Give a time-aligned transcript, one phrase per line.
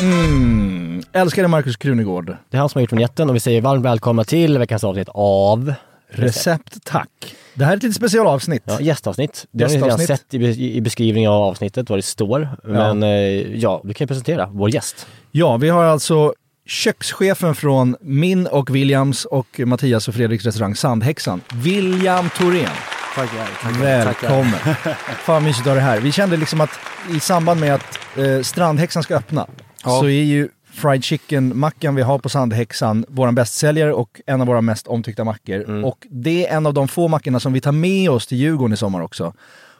[0.00, 1.02] Mm.
[1.12, 2.36] Älskade Markus Krunegård.
[2.50, 5.08] Det är han som har gjort vignetten och vi säger varmt välkomna till veckans avsnitt
[5.14, 5.74] av
[6.10, 7.36] Recept tack.
[7.54, 8.62] Det här är ett litet specialavsnitt.
[8.64, 9.46] Ja, gästavsnitt.
[9.50, 10.20] Det har ni redan Gästavsnitt.
[10.20, 12.48] sett i, i beskrivningen av avsnittet, vad det står.
[12.64, 13.10] Men eh,
[13.56, 15.06] ja, du kan ju presentera vår gäst.
[15.32, 16.34] Ja, vi har alltså
[16.66, 22.68] kökschefen från min och Williams och Mattias och Fredriks restaurang Sandhäxan, William Thorén.
[23.14, 24.74] Tackar, Välkommen!
[25.24, 26.00] Fan mysigt att ha dig här.
[26.00, 26.70] Vi kände liksom att
[27.16, 29.46] i samband med att eh, Strandhäxan ska öppna
[29.86, 30.00] Ja.
[30.00, 34.60] så är ju fried chicken-mackan vi har på Sandhäxan vår bästsäljare och en av våra
[34.60, 35.84] mest omtyckta mackor.
[35.84, 38.74] Och det är en av de få mackorna som vi tar med oss till Djurgården
[38.74, 39.32] i sommar också.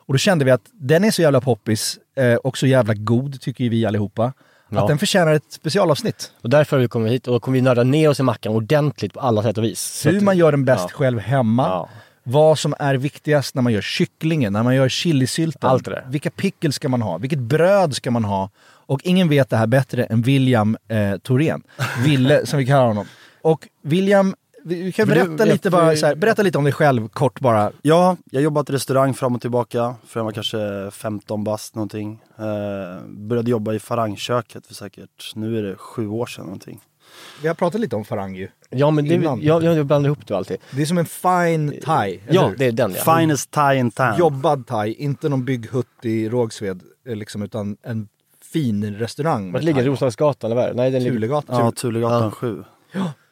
[0.06, 3.40] Och då kände vi att den är så jävla poppis eh, och så jävla god,
[3.40, 4.32] tycker vi allihopa.
[4.68, 4.80] Ja.
[4.80, 6.32] Att den förtjänar ett specialavsnitt.
[6.42, 8.52] Och därför har vi kommit hit och då kommer vi nörda ner oss i mackan
[8.52, 10.06] ordentligt på alla sätt och vis.
[10.06, 10.96] Hur man gör den bäst ja.
[10.96, 11.62] själv hemma.
[11.62, 11.88] Ja.
[12.22, 15.70] Vad som är viktigast när man gör kycklingen, när man gör chilisylten.
[15.70, 16.06] Allt det där.
[16.08, 17.18] Vilka pickles ska man ha?
[17.18, 18.50] Vilket bröd ska man ha?
[18.86, 21.62] Och ingen vet det här bättre än William eh, Thorén.
[22.04, 23.06] Ville, som vi kallar honom.
[23.42, 24.34] Och William,
[24.64, 27.08] vi vi kan du, berätta jag- lite, bara, så här, berätta lite om dig själv
[27.08, 27.72] kort bara.
[27.82, 32.20] Ja, jag jobbat i restaurang fram och tillbaka för jag var kanske 15 bast någonting.
[32.38, 36.80] Eh, började jobba i Farangköket för säkert, nu är det sju år sedan någonting.
[37.42, 38.48] Vi har pratat lite om farang ju.
[38.70, 39.42] Ja men det, Innan.
[39.42, 40.56] jag, jag blandar ihop det alltid.
[40.70, 42.56] Det är som en fine thai, eller Ja, hur?
[42.56, 43.16] det är den ja.
[43.18, 44.14] Finest thai in town.
[44.18, 48.08] Jobbad thai, inte någon bygghutt i Rågsved, eh, liksom, utan en
[48.56, 49.52] fin restaurang.
[49.52, 49.84] Vart ligger?
[49.84, 50.74] Roslagsgatan eller?
[50.74, 51.14] Nej den ligger...
[51.16, 51.64] Tulegatan.
[51.64, 52.30] Ja, Tulegatan Ja.
[52.30, 52.64] 7.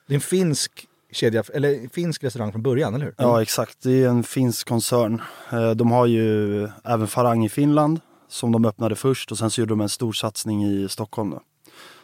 [0.07, 3.15] Det är en finsk kedja, eller finsk restaurang från början, eller hur?
[3.19, 3.79] Ja, exakt.
[3.83, 5.23] Det är en finsk koncern.
[5.53, 9.61] Eh, de har ju även Farang i Finland som de öppnade först och sen så
[9.61, 11.31] gjorde de en stor satsning i Stockholm.
[11.31, 11.41] Då.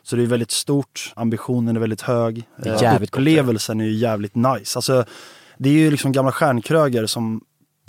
[0.02, 2.44] Så det är väldigt stort, ambitionen är väldigt hög.
[2.56, 4.78] Det är Eh, jävligt Upplevelsen är ju jävligt nice.
[4.78, 5.04] Alltså,
[5.58, 7.40] det är ju liksom gamla stjärnkrögare som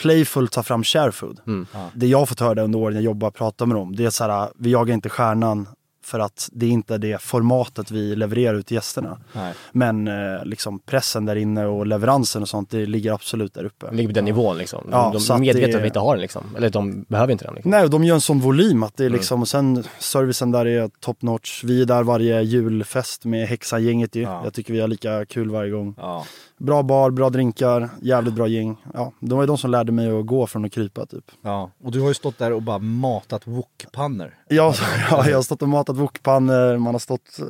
[0.02, 1.40] playful tar fram sharefood.
[1.48, 1.68] Mm.
[1.94, 4.10] Det jag har fått höra under åren jag jobbar och pratar med dem, det är
[4.10, 5.68] så här, vi jagar inte stjärnan
[6.04, 9.18] för att det är inte det formatet vi levererar ut till gästerna.
[9.34, 9.54] Nej.
[9.72, 13.86] Men eh, liksom pressen där inne och leveransen och sånt, det ligger absolut där uppe.
[13.86, 14.88] Den ligger på den nivån liksom.
[14.92, 16.44] Ja, de är medvetna det- om att vi inte har den liksom.
[16.58, 17.72] Eller de behöver inte den liksom.
[17.72, 20.66] Nej, och de gör en sån volym att det är liksom, och sen servicen där
[20.66, 21.64] är top notch.
[21.64, 24.22] Vi är där varje julfest med Häxan-gänget ju.
[24.22, 24.42] Ja.
[24.44, 25.96] Jag tycker vi har lika kul varje gång.
[25.98, 26.26] Ja.
[26.66, 28.78] Bra bar, bra drinkar, jävligt bra gäng.
[28.94, 31.32] Ja, de var ju de som lärde mig att gå från att krypa typ.
[31.42, 31.72] ja.
[31.84, 34.34] Och du har ju stått där och bara matat wokpannor.
[34.50, 34.74] Ja,
[35.12, 37.46] ja, jag har stått och matat wokpannor, man har stått, eh,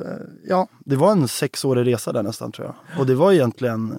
[0.48, 3.00] ja, det var en sexårig resa där nästan tror jag.
[3.00, 3.98] Och det var egentligen,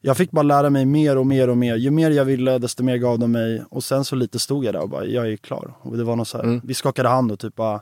[0.00, 1.76] jag fick bara lära mig mer och mer och mer.
[1.76, 3.62] Ju mer jag ville, desto mer gav de mig.
[3.70, 5.74] Och sen så lite stod jag där och bara, jag är klar.
[5.80, 6.60] Och det var något så här, Mm.
[6.64, 7.80] vi skakade hand och typ bara,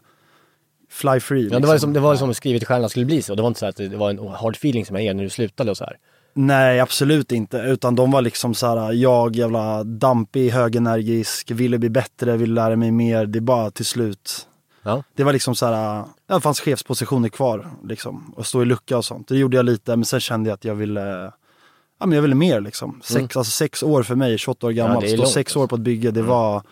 [0.91, 1.43] fly free.
[1.43, 1.72] Ja, det var liksom.
[1.75, 3.34] liksom, det var liksom skrivet i stjärnorna skulle bli så.
[3.34, 5.22] Det var inte så att det det var en hard feeling som jag är när
[5.25, 5.97] du slutade och så här.
[6.38, 7.56] Nej, absolut inte.
[7.58, 12.76] Utan de var liksom så här, jag jävla dampig, högenergisk, ville bli bättre, ville lära
[12.76, 13.26] mig mer.
[13.26, 14.48] Det är bara till slut.
[14.82, 15.02] Ja.
[15.14, 18.34] Det var liksom så här, det fanns chefspositioner kvar liksom.
[18.36, 19.28] Och stå i lucka och sånt.
[19.28, 21.32] Det gjorde jag lite, men sen kände jag att jag ville,
[22.00, 23.00] ja men jag ville mer liksom.
[23.04, 23.22] Sex, Mm.
[23.34, 25.58] alltså sex år för mig, 28 år gammal, är stå långt, sex alltså.
[25.58, 26.62] år på ett bygge, det var,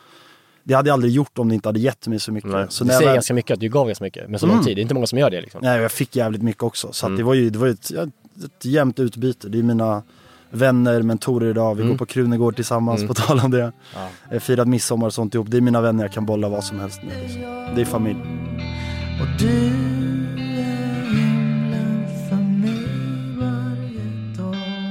[0.65, 2.51] det hade jag aldrig gjort om det inte hade gett mig så mycket.
[2.51, 2.67] Nej.
[2.69, 4.29] Så jag säger väl- ganska mycket att du gav ganska mycket.
[4.31, 4.57] Men så Mm.
[4.57, 4.77] lång tid.
[4.77, 5.61] Det är inte många som gör det liksom.
[5.63, 6.93] Nej, jag fick jävligt mycket också.
[6.93, 7.17] Så Mm.
[7.19, 8.07] det var ju, det var ju ett, ja,
[8.45, 9.49] ett jämnt utbyte.
[9.49, 10.03] Det är mina
[10.51, 11.75] vänner, mentorer idag.
[11.75, 11.93] Vi Mm.
[11.93, 13.09] går på Krunegård tillsammans, Mm.
[13.09, 13.73] på tal om det.
[14.31, 14.41] Ja.
[14.41, 15.47] Firat midsommar och sånt ihop.
[15.51, 17.23] Det är mina vänner, jag kan bolla vad som helst med.
[17.23, 17.41] Liksom.
[17.75, 18.19] Det är familj.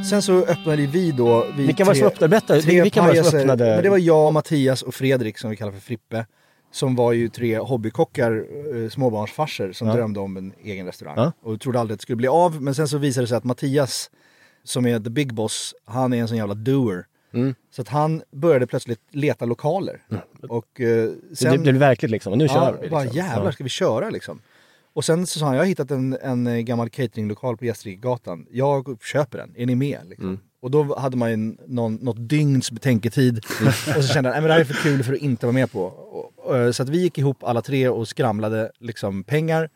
[0.10, 1.48] Sen så öppnade vi då...
[1.58, 2.30] Vi Vilka var det som öppnade?
[2.30, 3.66] Berätta, vilka var det som öppnade?
[3.66, 6.26] Men det var jag, Mattias och Fredrik som vi kallar för Frippe.
[6.74, 9.94] Som var ju tre hobbykockar, eh, småbarnsfarser som Ja.
[9.94, 11.16] drömde om en egen restaurang.
[11.18, 11.32] Ja.
[11.42, 12.62] Och trodde aldrig att det skulle bli av.
[12.62, 14.10] Men sen så visade det sig att Mattias,
[14.64, 17.06] som är the big boss, han är en sån jävla doer.
[17.34, 17.56] Mm.
[17.72, 20.02] Så att han började plötsligt leta lokaler.
[20.50, 21.52] Och eh, sen...
[21.52, 22.32] det blev verkligt liksom.
[22.34, 22.90] Och nu ja, kör vi.
[22.90, 23.18] bara Liksom.
[23.18, 24.40] jävlar ska vi köra liksom.
[24.94, 28.46] Och sen så sa han, jag har hittat en, en eh, gammal cateringlokal på Gästrikegatan.
[28.52, 30.00] Jag köper den, är ni med?
[30.06, 30.28] Liksom.
[30.28, 30.40] Mm.
[30.64, 33.46] Och då hade man ju någon, något dygns betänketid.
[33.98, 35.72] och så kände jag, men det här är för kul för att inte vara med
[35.72, 35.84] på.
[35.84, 39.70] Och, och, så att vi gick ihop alla tre och skramlade liksom pengar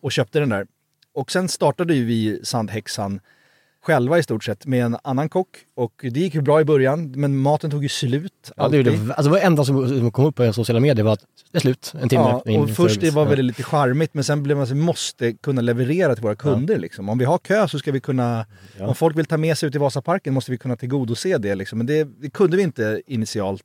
[0.00, 0.66] och köpte den där.
[1.14, 3.20] Och sen startade ju vi Sandhäxan
[3.82, 5.48] själva i stort sett med en annan kock.
[5.74, 8.52] Och det gick ju bra i början, men maten tog ju slut.
[8.56, 11.58] Ja, det, gjorde, alltså, det enda som, kom upp på sociala medier var att det
[11.58, 13.30] är slut, en timme Ja, och för- först det var ja.
[13.30, 16.78] väl lite charmigt men sen blev man så, måste kunna leverera till våra kunder.
[16.78, 17.08] Liksom.
[17.08, 18.46] Om vi har kö så ska vi kunna,
[18.78, 18.86] Ja.
[18.86, 21.54] om folk vill ta med sig ut i Vasaparken måste vi kunna tillgodose det.
[21.54, 21.78] Liksom.
[21.78, 23.64] Men det, det kunde vi inte initialt.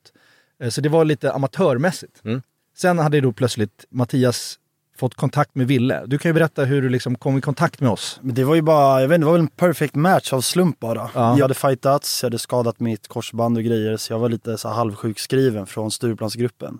[0.64, 2.22] Eh, Så det var lite amatörmässigt.
[2.26, 2.42] Mm.
[2.78, 4.60] Sen hade då plötsligt Mattias
[4.98, 6.04] fått kontakt med Ville.
[6.06, 8.20] Du kan ju berätta hur du liksom kom i kontakt med oss.
[8.22, 10.42] Men det var ju bara, jag vet inte, det var väl en perfect match av
[10.42, 11.10] slump bara.
[11.16, 11.36] Ja.
[11.38, 14.70] Jag hade fightats, jag hade skadat mitt korsband och grejer så jag var lite så
[14.70, 16.80] halvsjukskriven från Stureplansgruppen.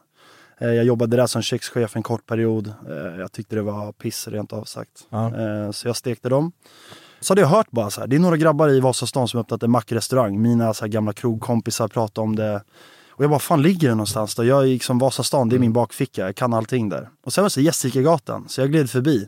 [0.62, 2.68] Eh, Jag jobbade där som kökschef en kort period.
[2.90, 5.08] Eh, Jag tyckte det var piss rent av sagt.
[5.10, 5.26] Ja.
[5.28, 6.52] Eh, Så jag stekte dem.
[7.20, 9.64] Så hade jag hört bara så här, det är några grabbar i Vasastan som öppnat
[9.64, 10.42] en mackrestaurang.
[10.42, 12.62] Mina så gamla krogkompisar pratade om det.
[13.18, 14.44] Och jag bara, fan ligger det någonstans då?
[14.46, 17.10] Jag är liksom Vasastan, det är min bakficka, jag kan allting där.
[17.26, 19.28] Och sen var det så Gästrikegatan, så jag gled förbi.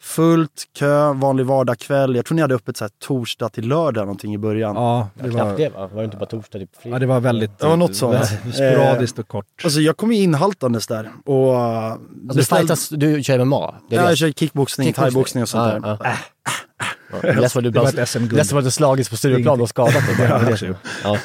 [0.00, 2.16] Fullt, kö, vanlig vardagskväll.
[2.16, 4.76] Jag tror ni hade öppet så här torsdag till lördag någonting i början.
[4.76, 5.86] Ja, Ja, det knappt var, det va?
[5.86, 6.58] Var det inte bara torsdag?
[6.58, 8.14] Typ, ja, det var väldigt Det var något sånt.
[8.14, 9.46] eh, sporadiskt och kort.
[9.64, 11.52] Alltså jag kom ju inhaltandes där och...
[11.52, 13.74] uh, Alltså, du, beställde- fightas, du kör MMA?
[13.88, 14.08] Det är Ja, det.
[14.10, 15.88] jag kör kickboxning, thaiboxning och sånt där.
[15.90, 16.10] Ja, ja.
[17.22, 20.06] Ja, Lätt vad du Det var bara- lätt vad du slagits på Stureplan och skadat
[20.06, 20.16] dig.
[20.28, 20.38] bara.
[20.38, 20.76] Det är det.
[21.04, 21.18] Ja.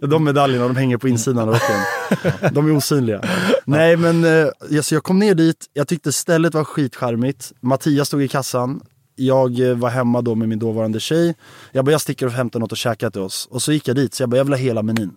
[0.08, 2.52] De medaljerna de hänger på insidan av rocken.
[2.54, 3.22] De är osynliga.
[3.64, 7.52] Nej men eh, alltså, jag kom ner dit, jag tyckte stället var skitcharmigt.
[7.60, 8.80] Mattias stod i kassan.
[9.16, 11.34] Jag eh, var hemma då med min dåvarande tjej.
[11.72, 13.48] Jag bara, jag sticker och hämtar något och käkar till oss.
[13.50, 15.10] Och så gick jag dit, så jag bara, jag vill ha hela menyn.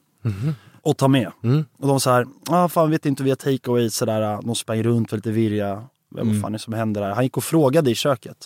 [0.82, 1.32] Och ta med.
[1.80, 4.22] Och de så här, ah, fan vet inte, vi har takeaway sådär.
[4.22, 5.84] ah, De sprang runt, var lite virriga.
[6.10, 7.10] Vad fan är det som händer där?
[7.10, 8.38] Han gick och frågade i köket.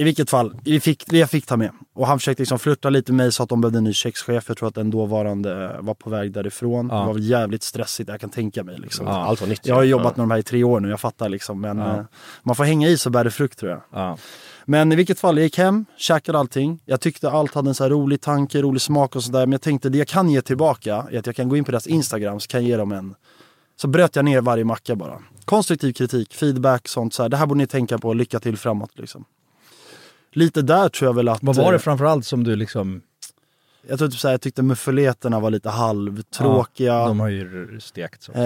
[0.00, 1.70] I vilket fall, vi fick, jag fick ta med.
[1.94, 4.44] Och han försökte liksom flirta lite med mig, sa att de behövde en ny kökschef.
[4.48, 6.88] Jag tror att den dåvarande var på väg därifrån.
[6.92, 6.98] Ja.
[7.00, 8.78] Det var väl jävligt stressigt, jag kan tänka mig.
[8.78, 9.06] Liksom.
[9.06, 9.66] Ja, allt var nytt.
[9.66, 11.60] Jag har jobbat med de här i tre år nu, jag fattar liksom.
[11.60, 11.96] Men Ja.
[11.96, 12.02] eh,
[12.42, 13.80] man får hänga i så bär det frukt tror jag.
[13.92, 14.16] Ja.
[14.64, 16.80] Men i vilket fall, jag gick hem, käkade allting.
[16.84, 19.40] Jag tyckte allt hade en så rolig tanke, rolig smak och sådär.
[19.46, 21.70] Men jag tänkte det jag kan ge tillbaka är att jag kan gå in på
[21.70, 23.14] deras Instagram så kan jag ge dem en...
[23.80, 25.18] Så bröt jag ner varje macka bara.
[25.44, 27.28] Konstruktiv kritik, feedback, sånt så här.
[27.28, 29.24] Det här borde ni tänka på, lycka till framåt liksom.
[30.32, 31.42] Lite där tror jag väl att...
[31.42, 33.02] Vad var det eh, framförallt som du liksom,
[33.88, 37.06] Jag tror typ så här, jag tyckte muffuleterna var lite halvtråkiga.
[37.06, 38.32] de har ju stekt så.
[38.32, 38.44] Eh,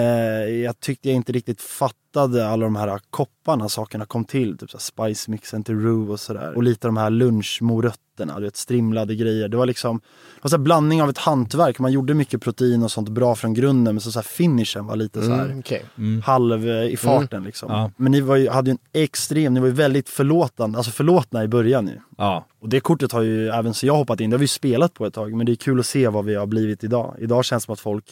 [0.48, 4.58] jag tyckte jag inte riktigt fattade alla de här kopparna sakerna kom till.
[4.58, 6.56] Typ så här spice mixen till roux och sådär.
[6.56, 9.48] Och lite de här lunchmorötterna, du vet strimlade grejer.
[9.48, 9.96] Det var liksom
[10.34, 11.78] det var så här blandning av ett hantverk.
[11.78, 14.96] Man gjorde mycket protein och sånt bra från grunden men så, så här finishen var
[14.96, 15.84] lite så här Mm, okej.
[16.24, 17.72] halv eh, i farten liksom.
[17.72, 17.90] Ja.
[17.96, 21.44] Men ni var ju, hade ju en extrem, ni var ju väldigt förlåtande, alltså förlåtna
[21.44, 22.00] i början ju.
[22.18, 22.46] Ja.
[22.60, 24.94] Och det kortet har ju även så jag hoppat in, det har vi ju spelat
[24.94, 27.14] på ett tag, men det är kul att se vad vi har blivit idag.
[27.18, 28.04] Idag känns det som att folk,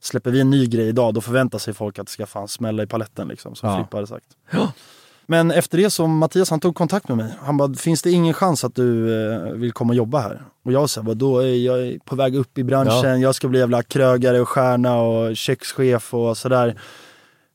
[0.00, 2.82] släpper vi en ny grej idag, då förväntar sig folk att det ska fan smälla
[2.82, 3.76] i paletten liksom, som Ja.
[3.76, 4.26] Filippa hade sagt.
[5.26, 7.34] Men efter det så, Mattias han tog kontakt med mig.
[7.40, 10.42] Han bara, finns det ingen chans att du eh, vill komma och jobba här?
[10.64, 13.82] Och jag sa, då är jag på väg upp i branschen, jag ska bli jävla
[13.82, 16.80] krögare och stjärna och kökschef och sådär.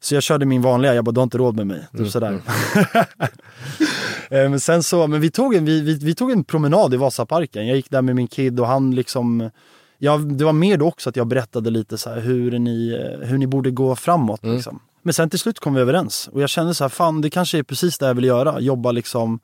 [0.01, 1.87] Så jag körde min vanliga, jag bara, du har inte råd med mig.
[1.97, 2.41] Typ sådär.
[4.29, 6.97] Eh, men sen så, men vi tog, en, vi, vi, vi tog en promenad i
[6.97, 7.67] Vasaparken.
[7.67, 9.49] Jag gick där med min kid och han liksom
[10.03, 13.37] Ja, det var mer då också att jag berättade lite så hur ni, eh, hur
[13.37, 14.45] ni borde gå framåt.
[14.45, 14.79] Liksom.
[15.03, 17.57] Men sen till slut kom vi överens och jag kände så här, fan det kanske
[17.57, 18.59] är precis det jag vill göra.
[18.59, 19.39] Jobba liksom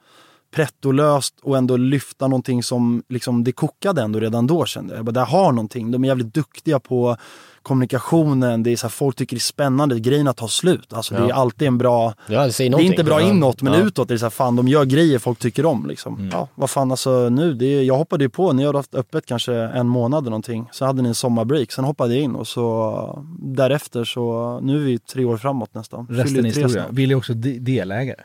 [0.52, 4.98] prettolöst och ändå lyfta någonting som liksom, det kokade ändå redan då kände jag.
[4.98, 5.92] Jag bara, det här har någonting.
[5.92, 7.18] De är jävligt duktiga på
[7.62, 8.64] kommunikationen.
[8.64, 10.00] Det är så här, folk tycker det är spännande.
[10.00, 10.94] Grejerna tar slut.
[10.94, 11.36] Alltså det är Ja.
[11.36, 13.30] alltid en bra Ja, det det är inte bra Ja.
[13.30, 13.80] inåt men Ja.
[13.80, 16.30] utåt är det så här, fan de gör grejer folk tycker om liksom.
[16.34, 19.26] Ja, vad fan alltså nu, det är, jag hoppade ju på, ni har haft öppet
[19.26, 20.70] kanske en månad eller någonting.
[20.72, 24.86] Så hade ni en sommarbreak, sen hoppade jag in och så därefter så, nu är
[24.86, 26.08] vi tre år framåt nästan.
[26.10, 26.86] Resten är historia.
[26.90, 28.20] Vill ju också de- delägare.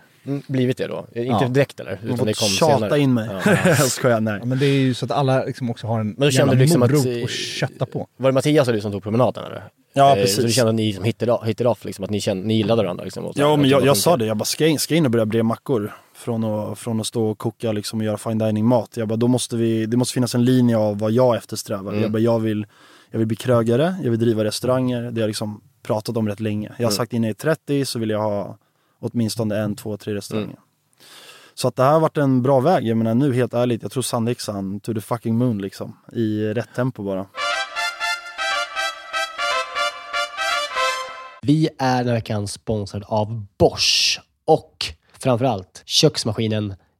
[0.46, 1.06] Blivit det då?
[1.14, 1.48] Inte Ja.
[1.48, 1.98] direkt eller?
[2.02, 2.98] De Utan det fått kom tjata senare.
[3.00, 3.28] in mig.
[3.44, 3.56] Ja.
[3.66, 4.36] jag skojar, nej.
[4.40, 6.60] Ja, men det är ju så att alla liksom också har en då kände du
[6.60, 8.06] liksom att- morot att kötta på.
[8.16, 9.64] Var det Mattias och du som tog promenaden eller?
[9.94, 10.36] Ja, Eh, precis.
[10.36, 12.82] Så du kände att ni som hit it off, liksom, att ni, kände, ni gillade
[12.82, 13.32] varandra liksom?
[13.34, 15.26] Ja, men det jag, jag sa det, jag bara ska in, ska in och börja
[15.26, 15.92] bre mackor.
[16.14, 18.90] Från att, från att stå och koka liksom och göra fine dining mat.
[18.96, 21.90] Jag bara, då måste vi, det måste finnas en linje av vad jag eftersträvar.
[21.92, 22.02] Mm.
[22.02, 22.66] Jag bara, jag vill,
[23.10, 25.02] jag vill bli krögare, jag vill driva restauranger.
[25.02, 26.66] Det har jag liksom pratat om rätt länge.
[26.68, 26.92] Jag har Mm.
[26.92, 28.58] sagt innan jag är 30 så vill jag ha
[29.02, 30.46] åtminstone en, två, tre restauranger.
[30.46, 30.60] Mm.
[31.54, 32.86] Så att det här har varit en bra väg.
[32.86, 35.96] Jag menar nu helt ärligt, jag tror Sandhäxan to the fucking moon liksom.
[36.12, 37.26] I rätt tempo bara.
[41.42, 44.86] Vi är den här veckan sponsrad av Bosch och
[45.18, 46.74] framförallt köksmaskinen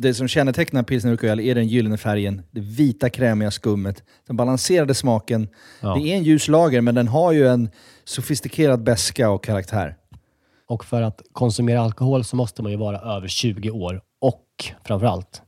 [0.00, 4.94] Det som kännetecknar pilsner Urquell är den gyllene färgen, det vita krämiga skummet, den balanserade
[4.94, 5.48] smaken.
[5.80, 5.94] Ja.
[5.94, 7.70] Det är en ljus lager, men den har ju en
[8.04, 9.96] sofistikerad beska och karaktär.
[10.68, 14.44] Och för att konsumera alkohol så måste man ju vara över 20 år och
[14.84, 15.42] framförallt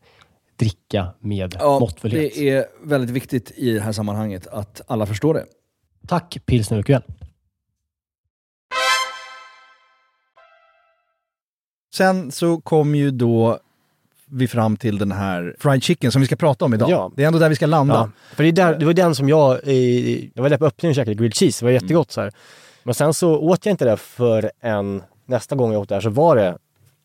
[0.57, 2.35] dricka med måttfullhet.
[2.35, 5.45] det är väldigt viktigt i det här sammanhanget att alla förstår det.
[6.07, 7.02] Tack pilsner Urquell.
[11.95, 13.61] Sen så kom ju då
[14.30, 16.90] vi fram till den här fried chicken som vi ska prata om idag.
[16.90, 17.12] Ja.
[17.16, 17.94] Det är ändå där vi ska landa.
[17.94, 19.50] Ja, för det, är där, det var den som jag,
[20.34, 22.32] jag var där på öppningen och käkade grilled cheese, det var jättegott så här.
[22.82, 26.10] Men sen så åt jag inte det för en nästa gång jag åt där så
[26.10, 26.58] var det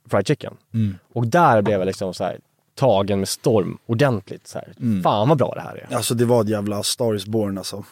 [0.10, 0.53] fried chicken.
[0.74, 0.96] Mm.
[1.13, 2.39] Och där blev jag liksom så här
[2.75, 4.48] tagen med storm ordentligt.
[4.48, 4.74] Så här.
[4.79, 5.03] Mm.
[5.03, 5.96] Fan vad bra det här är.
[5.96, 7.84] Alltså det var ett jävla Star is born alltså.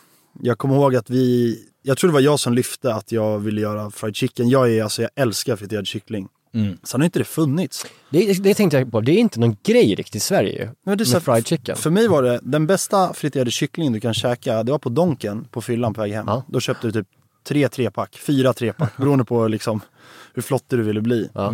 [0.41, 3.61] Jag kommer ihåg att vi, jag tror det var jag som lyfte att jag ville
[3.61, 4.49] göra fried chicken.
[4.49, 6.27] Jag är alltså, jag älskar friterad kyckling.
[6.53, 6.77] Mm.
[6.83, 7.85] Sen har inte det funnits.
[8.09, 8.43] det.
[8.43, 10.71] Det tänkte jag på, det är inte någon grej riktigt i Sverige.
[10.85, 11.75] Men det är så Med fried chicken.
[11.75, 15.45] För mig var det, den bästa friterade kyckling du kan käka, det var på Donken
[15.51, 16.25] på fyllan på väg hem.
[16.27, 16.43] Ja.
[16.47, 17.07] Då köpte du typ
[17.47, 19.81] tre trepack, fyra trepack, beroende på liksom
[20.33, 21.29] hur flottig du ville bli.
[21.33, 21.53] Ja.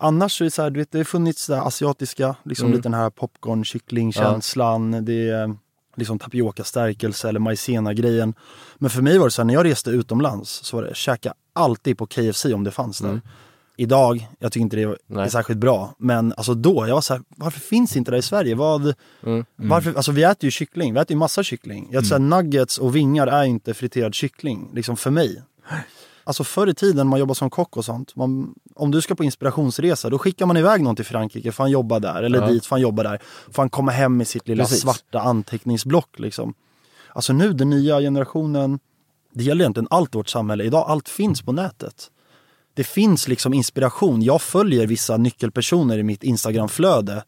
[0.00, 2.66] Annars så är det så här, du vet, det har funnits det här asiatiska, liksom
[2.66, 2.76] Mm.
[2.76, 5.56] lite den här popcorn kycklingkänslan, det är
[5.96, 8.34] liksom tapioca-stärkelse eller maizena-grejen.
[8.78, 11.34] Men för mig var det så här, när jag reste utomlands så var det käka
[11.52, 13.08] alltid på KFC om det fanns där.
[13.08, 13.20] Mm.
[13.80, 15.30] Idag, jag tycker inte det är Nej.
[15.30, 18.54] särskilt bra, men alltså då, jag var så här, varför finns inte det i Sverige?
[18.54, 19.44] Vad, Mm.
[19.56, 21.88] varför, alltså vi äter ju kyckling, vi äter ju massa kyckling.
[21.90, 22.28] Jag mm.
[22.28, 25.42] nuggets och vingar är inte friterad kyckling, liksom för mig.
[26.24, 29.24] Alltså förr i tiden man jobbade som kock och sånt, man, om du ska på
[29.24, 32.46] inspirationsresa då skickar man iväg någon till Frankrike för han jobbar där, eller Ja.
[32.46, 33.18] dit för han jobbar där.
[33.50, 34.80] För han komma hem med sitt lilla Precis.
[34.80, 36.54] svarta anteckningsblock liksom.
[37.12, 38.78] Alltså nu, den nya generationen,
[39.32, 42.10] det gäller egentligen allt vårt samhälle idag, allt finns på nätet.
[42.78, 44.22] Det finns liksom inspiration.
[44.22, 47.24] Jag följer vissa nyckelpersoner i mitt Instagramflöde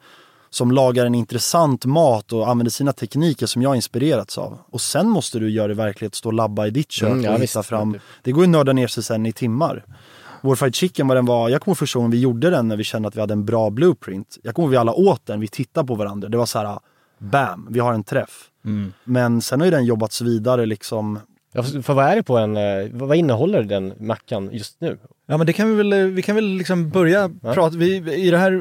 [0.51, 4.59] som lagar en intressant mat och använder sina tekniker som jag inspirerats av.
[4.71, 7.25] Och sen måste du göra det i verklighet, stå och labba i ditt kök Mm,
[7.25, 7.99] ja, och hitta fram.
[8.23, 9.85] Det går ju att nörda ner sig sen i timmar.
[10.41, 12.77] Vår fried chicken, vad den var, jag kommer ihåg första gången vi gjorde den när
[12.77, 14.39] vi kände att vi hade en bra blueprint.
[14.43, 16.29] Jag kommer ihåg vi alla åt den, vi tittade på varandra.
[16.29, 16.79] Det var så här,
[17.19, 18.51] bam, vi har en träff.
[18.65, 18.93] Mm.
[19.05, 21.19] Men sen har ju den jobbats vidare liksom.
[21.83, 24.99] För vad är det på en, eh, vad innehåller den mackan just nu?
[25.27, 27.55] Ja men det kan vi väl, eh, vi kan väl liksom börja Ja.
[27.55, 28.53] prata, vi, i, det här,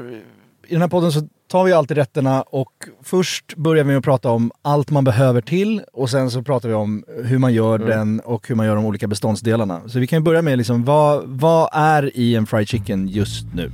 [0.67, 2.71] i den här podden så tar vi alltid rätterna och
[3.04, 6.69] först börjar vi med att prata om allt man behöver till och sen så pratar
[6.69, 7.89] vi om hur man gör Mm.
[7.89, 9.82] den och hur man gör de olika beståndsdelarna.
[9.88, 13.45] Så vi kan ju börja med liksom, vad, vad är i en fried chicken just
[13.54, 13.71] nu?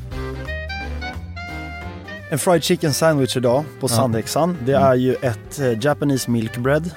[2.35, 4.57] En fried chicken sandwich idag på Sandhäxan.
[4.65, 6.91] Det är ju ett eh, Japanese milk bread.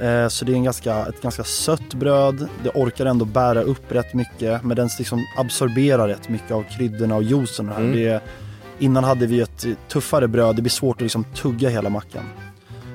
[0.00, 2.48] Eh, så det är en ganska, ett ganska sött bröd.
[2.62, 4.64] Det orkar ändå bära upp rätt mycket.
[4.64, 7.68] Men den liksom absorberar rätt mycket av kryddorna och juicen.
[7.68, 7.80] Här.
[7.80, 7.92] Mm.
[7.92, 8.22] Det,
[8.78, 10.56] innan hade vi ett tuffare bröd.
[10.56, 12.24] Det blir svårt att liksom tugga hela mackan.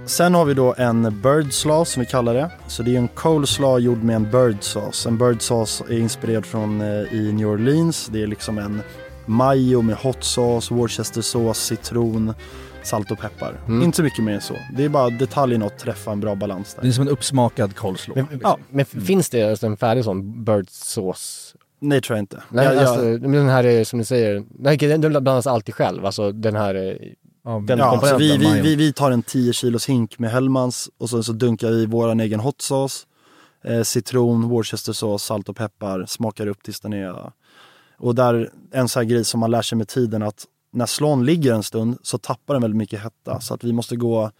[0.06, 2.50] Sen har vi då en bird slaw som vi kallar det.
[2.68, 5.10] Så det är en coleslaw gjord med en bird sauce.
[5.10, 8.10] En bird sauce är inspirerad från eh, i New Orleans.
[8.12, 8.82] Det är liksom en
[9.30, 12.34] majo med hot sauce, worcestersås, citron,
[12.84, 13.62] salt och peppar.
[13.68, 13.84] Mm.
[13.84, 14.56] Inte så mycket mer än så.
[14.78, 16.88] Det är bara detaljen att träffa en bra balans Det där.
[16.88, 18.28] är som en uppsmakad coleslaw.
[18.32, 18.58] Men, Ja.
[18.70, 21.56] men finns det alltså en färdig sån bird sauce?
[21.82, 22.44] Nej, tror jag inte.
[22.50, 26.06] Nej, jag, alltså, jag, den här är som ni säger, nej, den blandas alltid själv.
[26.06, 28.40] Alltså den här, eh, den ja, alltså komponenten.
[28.40, 31.70] vi, vi, vi, vi tar en 10 kilos hink med Hellmans och så, så dunkar
[31.72, 33.06] vi våran egen hot sauce,
[33.66, 37.32] eh, citron, worcestersås, salt och peppar, smakar upp tills den är...
[38.00, 41.26] Och där, en sån här grej som man lär sig med tiden att när slån
[41.26, 43.42] ligger en stund så tappar den väldigt mycket hetta.
[43.42, 44.32] Så att vi måste gå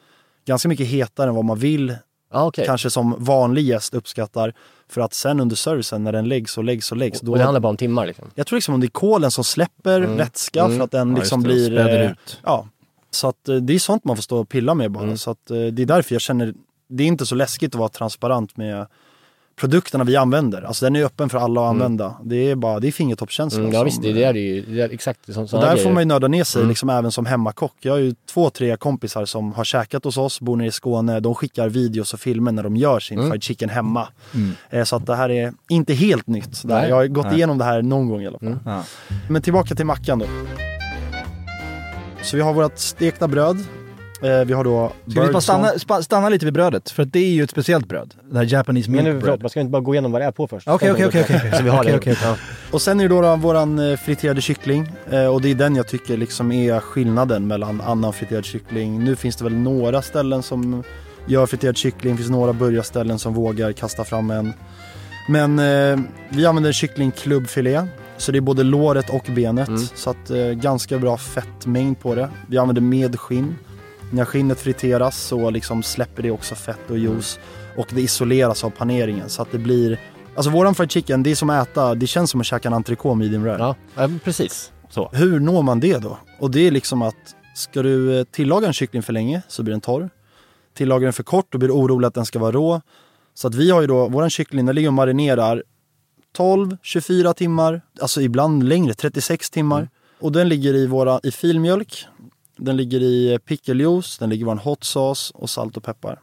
[0.46, 1.96] ganska mycket hetare än vad man vill
[2.32, 2.66] ja okej.
[2.66, 4.54] kanske som vanlig gäst uppskattar.
[4.90, 7.20] För att sen under servicen när den läggs och läggs och läggs.
[7.22, 8.28] Då, Och det handlar bara om timmar liksom?
[8.36, 10.18] jag tror liksom om det är kolen som släpper Mm.
[10.18, 10.78] vätska Mm.
[10.78, 11.78] för att den Ja, liksom det, och blir...
[11.78, 12.40] eh, ut.
[12.44, 12.68] Ja.
[13.12, 15.04] Så att eh, det är sånt man får stå och pilla med bara.
[15.04, 15.18] Mm.
[15.18, 16.54] Så att eh, det är därför jag känner,
[16.90, 18.88] det är inte så läskigt att vara transparent med
[19.60, 20.62] produkterna vi använder.
[20.62, 21.82] Alltså den är öppen för alla att Mm.
[21.82, 22.16] använda.
[22.24, 23.60] Det är bara, det är fingertoppskänsla.
[23.60, 24.62] Mm, ja visst, det, det är det ju.
[24.66, 25.86] Det är exakt som sådana där grejer.
[25.88, 26.70] får man ju nörda ner sig, Mm.
[26.70, 27.74] liksom även som hemmakock.
[27.82, 31.20] Jag har ju två, tre kompisar som har käkat hos oss, bor nere i Skåne.
[31.20, 33.30] De skickar videos och filmer när de gör sin Mm.
[33.32, 34.08] fried chicken hemma.
[34.36, 34.52] Mm.
[34.70, 36.62] Eh, Så att det här är inte helt nytt.
[36.68, 36.88] Där.
[36.88, 37.36] Jag har gått Nej.
[37.36, 38.48] igenom det här någon gång i alla fall.
[38.48, 38.60] Mm.
[38.66, 38.84] Ja.
[39.30, 40.26] Men tillbaka till mackan då.
[42.24, 43.58] Så vi har vårt stekta bröd.
[44.24, 46.90] Eh, vi har då Ska vi bara stanna, spa- stanna lite vid brödet?
[46.92, 48.14] För att det är ju ett speciellt bröd.
[48.32, 49.42] Det här Japanese Men milk nu, bread.
[49.42, 50.68] man ska inte bara gå igenom vad det är på först?
[50.68, 51.52] Okej, okej, okej.
[51.58, 51.98] Så vi har Okej, det.
[51.98, 52.18] okej.
[52.24, 52.36] Ja.
[52.72, 54.92] Och sen är det då, då våran eh, friterade kyckling.
[55.12, 59.04] Eh, och det är den jag tycker liksom är skillnaden mellan annan friterad kyckling.
[59.04, 60.84] Nu finns det väl några ställen som
[61.26, 62.14] gör friterad kyckling.
[62.14, 64.54] Det finns några burgarställen som vågar kasta fram en.
[65.30, 67.86] Men eh, vi använder kycklingklubbfilé.
[68.18, 69.68] Så det är både låret och benet.
[69.68, 69.82] Mm.
[69.96, 72.30] Så att eh, ganska bra fettmängd på det.
[72.48, 73.56] Vi använder med skinn.
[74.12, 77.40] När skinnet friteras så liksom släpper det också fett och juice.
[77.78, 80.00] Och det isoleras av paneringen så att det blir
[80.36, 82.74] Alltså våran fried chicken, det är som att äta, det känns som att käka en
[82.74, 83.76] entrecote medium rare.
[83.96, 84.72] Ja, precis.
[84.90, 85.10] Så.
[85.14, 86.18] Hur når man det då?
[86.40, 89.72] Och det är liksom att ska du eh, tillaga en kyckling för länge så blir
[89.72, 90.10] den torr.
[90.78, 92.82] Tillagar den för kort då blir du orolig att den ska vara rå.
[93.34, 95.64] Så att vi har ju då, våran kyckling den ligger och marinerar
[96.34, 99.90] 12, 24 timmar, alltså ibland längre, 36 timmar.
[100.20, 102.06] Och den ligger i, våra, i filmjölk,
[102.60, 106.20] den ligger i picklejuice, den ligger i vår hot sauce och salt och peppar.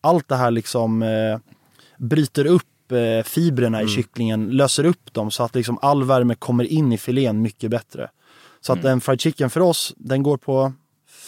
[0.00, 1.38] Allt det här liksom eh,
[1.98, 6.64] bryter upp eh, fibrerna i kycklingen, löser upp dem så att liksom all värme kommer
[6.64, 8.10] in i filén mycket bättre.
[8.60, 10.72] Så att en fried chicken för oss, den går på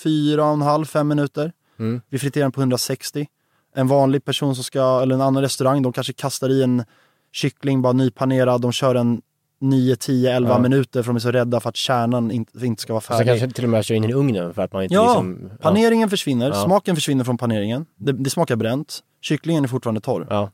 [0.05, 1.53] 4,5-5 minuter.
[1.79, 2.01] Mm.
[2.09, 3.27] Vi friterar den på 160.
[3.75, 6.85] En vanlig person som ska, eller en annan restaurang, de kanske kastar i en
[7.33, 9.23] kyckling bara nypanerad, de kör en
[9.61, 10.59] 9, 10, 11 Ja.
[10.59, 13.13] minuter för de är så rädda för att kärnan inte, inte ska vara Och så
[13.13, 13.27] färdig.
[13.27, 15.51] kanske till och med kör in i ugnen för att man inte Ja, liksom...
[15.61, 16.65] paneringen försvinner, Ja.
[16.65, 17.87] smaken försvinner från paneringen.
[17.97, 18.99] Det, det smakar bränt.
[19.23, 20.27] Kycklingen är fortfarande torr.
[20.31, 20.51] Ja.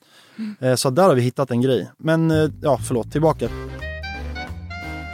[0.61, 1.91] Eh, Så där har vi hittat en grej.
[1.99, 3.49] Men eh, ja, förlåt, tillbaka.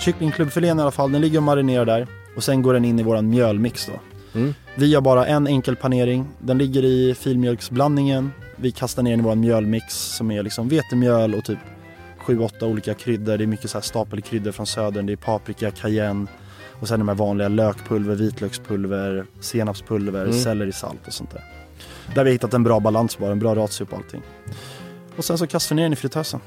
[0.00, 2.06] Kycklingklubbfilén i alla fall, den ligger och marinerar där.
[2.36, 3.92] Och sen går den in i våran mjölmix då.
[4.38, 4.54] Mm.
[4.74, 6.26] Vi gör bara en enkel panering.
[6.38, 8.30] Den ligger i filmjölksblandningen.
[8.56, 9.84] Vi kastar ner den i våran mjölmix
[10.16, 11.58] som är liksom vetemjöl och typ
[12.28, 13.36] 7-8 olika kryddor.
[13.38, 15.06] Det är mycket så här stapelkryddor från södern.
[15.06, 16.26] Det är paprika, cayenne
[16.80, 20.32] och sen de här vanliga lökpulver, vitlökspulver, senapspulver, Mm.
[20.38, 21.44] sellerisalt och sånt där.
[22.08, 24.22] Där har vi hittat en bra balans bara, en bra ratio på allting.
[25.16, 26.40] Och sen så kastar vi ner den i fritösen.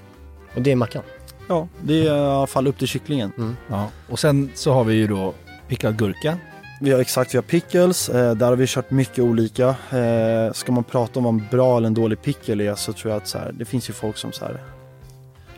[0.56, 1.04] Och det är mackan.
[1.48, 3.56] Ja, det är i alla fall upp till kycklingen.
[3.68, 3.88] Ja.
[4.10, 5.34] Och sen så har vi ju då
[5.68, 6.38] picklad gurka.
[6.82, 9.68] Vi har exakt, vi har pickles, eh, där har vi kört mycket olika.
[9.92, 13.12] Eh, ska man prata om vad en bra eller en dålig pickle är så tror
[13.14, 14.58] jag att så här, det finns ju folk som så här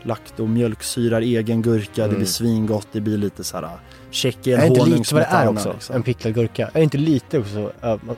[0.04, 2.16] lakt och mjölksyrar egen gurka, det Mm.
[2.16, 3.68] blir svingott, det blir lite så här
[4.10, 5.72] tjeckien, Är inte lite vad det är också?
[5.72, 5.96] liksom.
[5.96, 6.70] En picklad gurka.
[6.74, 7.72] Är inte lite också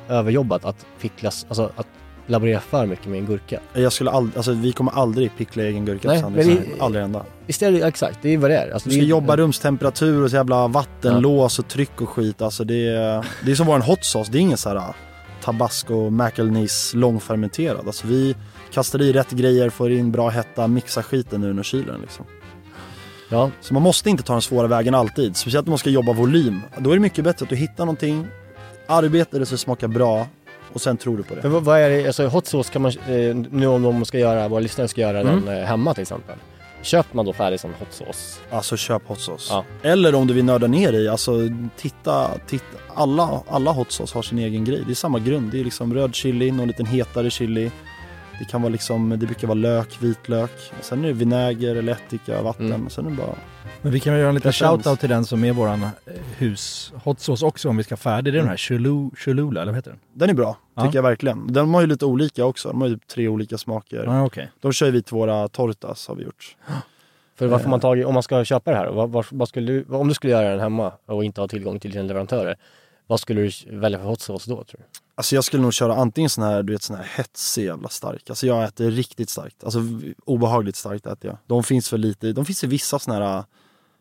[0.09, 1.87] överjobbat att picklas, alltså att
[2.27, 3.61] laborera för mycket med en gurka?
[3.75, 7.25] Jag skulle aldrig, alltså vi kommer aldrig pickla egen gurka Nej, på det- Aldrig hända.
[7.47, 8.71] Visst är det exakt, det är vad det är.
[8.71, 12.43] Alltså, Du det ska är- jobba rumstemperatur och så jävla vattenlås och tryck och skit.
[12.43, 14.33] Alltså det är, det är som vår hot sauce.
[14.33, 14.83] Det är ingen så här
[15.45, 17.87] tabasco, McElnis långfermenterad.
[17.87, 18.37] Alltså vi
[18.77, 22.25] kastar i rätt grejer, får in bra hetta, mixar skiten och kyler den liksom.
[23.29, 25.37] Ja, Så man måste inte ta den svåra vägen alltid.
[25.37, 26.61] Speciellt om man ska jobba volym.
[26.79, 28.27] Då är det mycket bättre att du hittar någonting,
[28.87, 30.27] arbetar det så det smakar bra
[30.73, 31.49] och sen tror du på det.
[31.49, 34.49] vad, vad är det, alltså hot sauce kan man, eh, nu om de ska göra,
[34.49, 35.45] våra lyssnare ska göra Mm.
[35.47, 36.37] den eh, hemma till exempel.
[36.83, 38.39] Köper man då färdig som hot sauce?
[38.51, 39.47] Alltså köp hot sauce.
[39.55, 39.65] Ja.
[39.83, 41.33] Eller om du vill nörda ner i, alltså
[41.77, 42.65] titta, titta.
[42.95, 44.83] Alla, alla hot sauce har sin egen grej.
[44.87, 45.51] Det är samma grund.
[45.53, 47.71] Det är liksom röd chili, någon liten hetare chili.
[48.39, 50.51] Det kan vara liksom, det brukar vara lök, vitlök.
[50.81, 52.67] Sen är det vinäger eller ättika, vatten.
[52.67, 52.87] Mm.
[52.87, 53.35] Och sen är det bara...
[53.83, 55.89] Men vi kan väl göra en liten shoutout till den som är våran eh,
[56.37, 58.33] hus hot sauce också om vi ska färdig.
[58.33, 60.01] Det är den här Chulu, Cholula, eller vad heter den?
[60.13, 60.83] Den är bra, Ja.
[60.85, 61.53] tycker jag verkligen.
[61.53, 62.69] De har ju lite olika också.
[62.69, 64.05] De har ju typ tre olika smaker.
[64.05, 64.51] Ja, okej.
[64.61, 66.57] De kör vi till våra tortas har vi gjort.
[67.39, 67.71] För varför Eh.
[67.71, 70.15] man tagit, om man ska köpa det här, vad, vad, vad skulle du, om du
[70.15, 72.57] skulle göra den hemma och inte ha tillgång till dina leverantörer,
[73.07, 74.85] vad skulle du välja för hot sauce då tror du?
[75.19, 78.31] Alltså jag skulle nog köra antingen sån här, du vet sån här hetsig jävla stark.
[78.31, 79.65] Alltså jag äter riktigt starkt.
[79.65, 79.79] Alltså
[80.25, 81.39] obehagligt starkt äter jag.
[81.47, 83.45] De finns för lite, de finns i vissa såna här äh,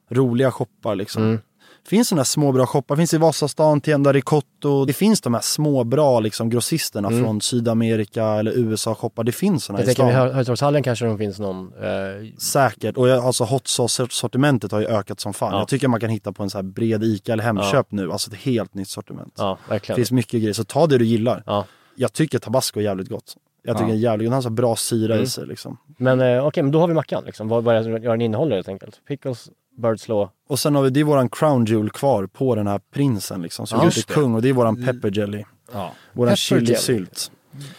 [0.09, 1.23] roliga shoppar liksom.
[1.23, 1.39] Mm.
[1.87, 4.85] Finns såna här små bra shoppar, finns i Vasastan, Tienda Ricotto.
[4.85, 7.23] Det finns de här små bra liksom grossisterna Mm.
[7.23, 9.23] från Sydamerika eller USA shoppar.
[9.23, 10.11] Det finns såna Jag i stan.
[10.11, 12.97] Hö- Hötorgshallen kanske det finns någon, eh, Säkert.
[12.97, 15.51] Och jag, alltså hot sauce-sortimentet har ju ökat som fan.
[15.53, 15.59] Ja.
[15.59, 18.11] Jag tycker man kan hitta på en så här bred ICA eller Hemköp nu.
[18.11, 19.33] Alltså ett helt nytt sortiment.
[19.37, 19.95] ja Det verkligen.
[19.95, 21.43] finns mycket grejer, så ta det du gillar.
[21.45, 21.65] Ja.
[21.95, 23.35] Jag tycker tabasco är jävligt gott.
[23.63, 23.93] Jag tycker Ja.
[23.93, 24.31] det är jävligt gott.
[24.31, 25.23] Den har så bra syra Mm.
[25.23, 25.77] i sig liksom.
[25.97, 27.47] Men eh, okej, men då har vi mackan liksom.
[27.47, 29.01] Vad, vad är det vad den innehåller helt enkelt?
[29.07, 30.31] Pickles, birdslaw.
[30.47, 33.67] Och sen har vi, det är våran crown jewel kvar på den här prinsen liksom.
[33.67, 34.07] Så Ja, är det.
[34.07, 35.43] kung och det är våran pepper jelly.
[35.73, 35.91] Ja.
[36.13, 37.31] Våran chilisylt.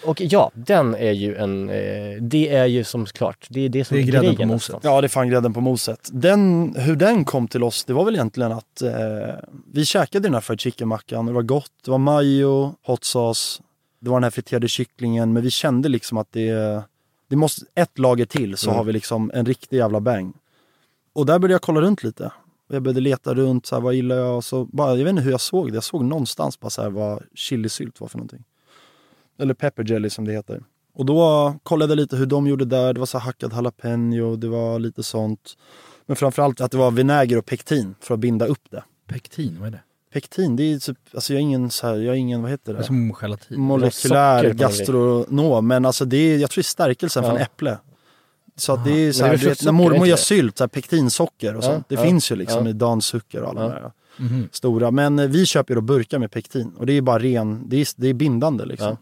[0.05, 3.85] Och ja, den är ju en, eh, det är ju som klart, det är det
[3.85, 4.75] som Det är grädden på moset.
[4.75, 4.81] nästan.
[4.95, 6.09] Ja, det är fan grädden på moset.
[6.13, 8.91] Den, hur den kom till oss, det var väl egentligen att eh,
[9.73, 11.27] vi käkade den här fried chicken-mackan.
[11.27, 13.63] Det var gott, det var mayo, hot sauce,
[14.01, 15.33] det var den här friterade kycklingen.
[15.33, 16.83] Men vi kände liksom att det,
[17.29, 18.77] det måste, ett lager till så Mm.
[18.79, 20.33] har vi liksom en riktig jävla bang.
[21.16, 22.33] Och där började jag kolla runt lite.
[22.68, 24.37] Jag började leta runt, så här, vad gillar jag?
[24.37, 25.74] Och så bara, jag vet inte hur jag såg det.
[25.74, 28.44] Jag såg någonstans bara så här, vad chilisylt var för någonting.
[29.38, 30.62] Eller pepper jelly som det heter.
[30.94, 32.92] Och då kollade jag lite hur de gjorde där.
[32.92, 35.57] Det var så hackad jalapeno, det var lite sånt.
[36.07, 38.85] Men framförallt att det var vinäger och pektin för att binda upp det.
[39.09, 39.81] Pektin, vad är det?
[40.12, 42.72] Pektin, det är typ, alltså jag är ingen så här, jag är ingen, vad heter
[42.72, 42.87] Det är det?
[42.87, 43.61] som gelatin.
[43.61, 47.31] Molekylär gastronom, men alltså det är, jag tror det är stärkelsen Ja.
[47.31, 47.79] från äpple.
[48.57, 51.64] Så att det är så här, vet, när mormor gör sylt, så här pektinsocker och
[51.64, 51.88] sånt.
[51.88, 53.69] Det finns ju liksom i dansucker och alla Ja.
[53.69, 54.49] där Mhm.
[54.53, 54.90] stora.
[54.90, 57.77] Men eh, vi köper ju då burkar med pektin och det är bara ren, det
[57.81, 58.97] är, det är bindande liksom.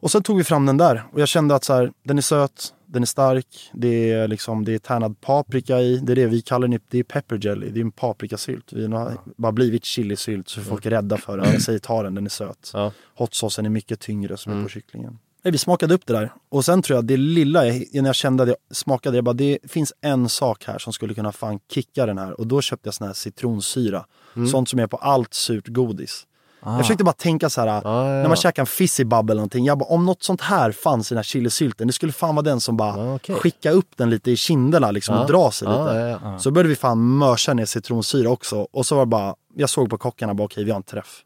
[0.00, 2.22] Och sen tog vi fram den där och jag kände att så här, den är
[2.22, 6.26] söt, den är stark, det är, liksom, det är tärnad paprika i, det är det
[6.26, 8.72] vi kallar det, det är pepper jelly, det är en paprikasylt.
[8.72, 11.52] Vi har bara blivit chilisylt så folk är rädda för den.
[11.52, 12.70] Jag säger ta den, den är söt.
[12.74, 12.92] Ja.
[13.14, 14.64] Hotsåsen är mycket tyngre som är Mm.
[14.66, 15.18] på kycklingen.
[15.46, 18.14] Nej, Vi smakade upp det där och sen tror jag det lilla, jag, när jag
[18.14, 21.58] kände att jag smakade, jag bara det finns en sak här som skulle kunna fan
[21.72, 24.04] kicka den här och då köpte jag sån här citronsyra.
[24.36, 24.48] Mm.
[24.48, 26.26] Sånt som är på allt surt godis.
[26.60, 26.70] Ah.
[26.72, 28.02] Jag försökte bara tänka så här, Ja, ja.
[28.04, 31.12] när man käkar en fizzy bubble eller någonting, jag bara, om något sånt här fanns
[31.12, 33.34] i den här chilisylten, det skulle fan vara den som bara Ja, okej.
[33.36, 35.26] skicka upp den lite i kinderna liksom och Ja.
[35.26, 35.80] dra sig lite.
[35.80, 36.38] Ja, ja.
[36.38, 39.90] Så började vi fan mörsa ner citronsyra också och så var det bara, jag såg
[39.90, 41.24] på kockarna bara okej vi har en träff.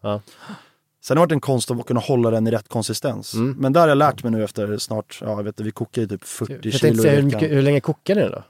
[1.03, 3.35] Sen har det varit en konst att kunna hålla den i rätt konsistens.
[3.35, 3.57] Mm.
[3.59, 6.03] Men där har jag lärt mig nu efter snart, ja jag vet inte, vi kokar
[6.03, 8.43] ju typ 40 Jag kilo säga, hur, mycket, hur länge kokar ni den då?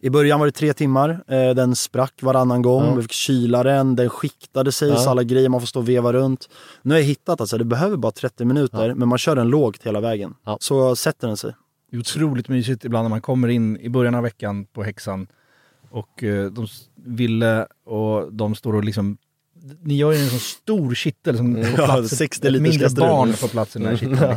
[0.00, 2.94] I början var det tre timmar, eh, den sprack varannan gång, Ja.
[2.94, 4.96] vi fick kyla den, den skiktade sig, Ja.
[4.96, 6.48] så alla grejer man får stå och veva runt.
[6.82, 9.82] Nu har jag hittat alltså, det behöver bara 30 minuter, men man kör den lågt
[9.86, 10.34] hela vägen.
[10.60, 11.54] Så sätter den sig.
[11.90, 15.26] Det är otroligt mysigt ibland när man kommer in i början av veckan på häxan
[15.90, 16.66] och eh, de
[17.04, 19.16] ville och de står och liksom
[19.82, 23.32] ni gör ju en sån stor kittel som får Ja, plats, 60 ett mindre barn
[23.32, 24.34] får plats i den här kitteln.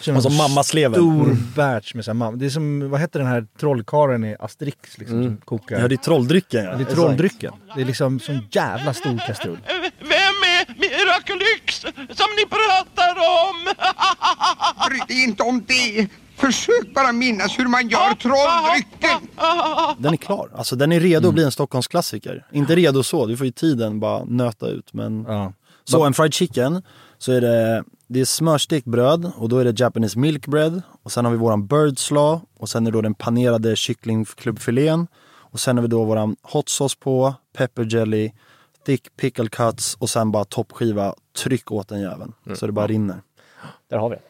[0.00, 0.22] Liksom.
[0.22, 0.94] Som en mammasleven.
[0.94, 1.38] Stor Mm.
[1.56, 5.16] batch med så här, Det är som, vad heter den här trollkaren i Asterix liksom,
[5.18, 5.28] Mm.
[5.28, 5.80] som kokar?
[5.80, 6.76] Ja, det är trolldrycken ja.
[6.76, 7.52] det är trolldrycken.
[7.74, 9.58] Det är liksom sån jävla stor kastrull.
[10.00, 11.80] Vem är Miraculix
[12.18, 13.74] som ni pratar om?
[14.88, 16.08] Bry dig inte om det.
[16.36, 19.28] Försök bara minnas hur man gör trolldrycken.
[19.98, 20.50] Den är klar.
[20.54, 22.46] Alltså den är redo att bli en Stockholmsklassiker.
[22.52, 24.92] Inte redo så, du får ju tiden bara nöta ut.
[24.92, 25.24] Men...
[25.28, 25.52] Ja.
[25.84, 26.82] Så en fried chicken,
[27.18, 30.82] så är det, det är smörstekt bröd och då är det Japanese milk bread.
[31.02, 35.06] Och sen har vi våran bird slaw och sen är det då den panerade kycklingklubbfilén.
[35.52, 38.32] Och sen har vi då våran hot sauce på, pepper jelly,
[38.84, 41.14] thick pickle cuts och sen bara toppskiva.
[41.44, 42.32] Tryck åt den jäveln.
[42.54, 43.22] Så det bara rinner.
[43.88, 44.22] Där har vi det.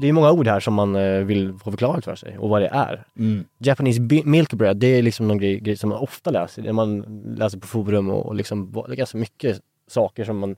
[0.00, 2.62] Det är många ord här som man eh, vill få förklarat för sig och vad
[2.62, 3.06] det är.
[3.18, 3.44] Mm.
[3.58, 6.62] Japanese milk bread, det är liksom någon grej, grej som man ofta läser.
[6.62, 7.00] Det man
[7.36, 10.56] läser på forum och, och liksom, ganska mycket saker som man...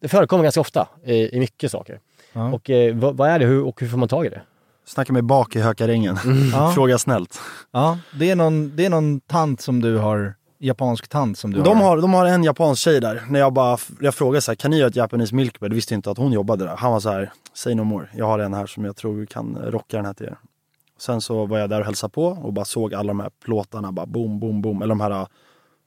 [0.00, 2.00] Det förekommer ganska ofta i, i mycket saker.
[2.32, 2.52] Ja.
[2.52, 4.42] Och eh, vad, vad är det hur, och hur får man tag i det?
[4.84, 6.18] Snacka med bak i Hökarängen.
[6.52, 6.72] Ja.
[6.74, 7.40] Fråga snällt.
[7.70, 11.62] Ja, det är, någon, det är någon tant som du har, japansk tant som du
[11.62, 11.84] De har.
[11.84, 13.22] har, de har en japansk tjej där.
[13.28, 15.72] När jag bara, jag frågade så här, kan ni göra ett Japanese milk bread?
[15.72, 16.76] Jag visste inte att hon jobbade där.
[16.76, 18.08] Han var så här, say no more.
[18.16, 20.36] Jag har en här som jag tror kan rocka den här till er.
[20.98, 23.92] Sen så var jag där och hälsade på och bara såg alla de här plåtarna
[23.92, 24.82] bara boom, boom, boom.
[24.82, 25.26] Eller de här äh,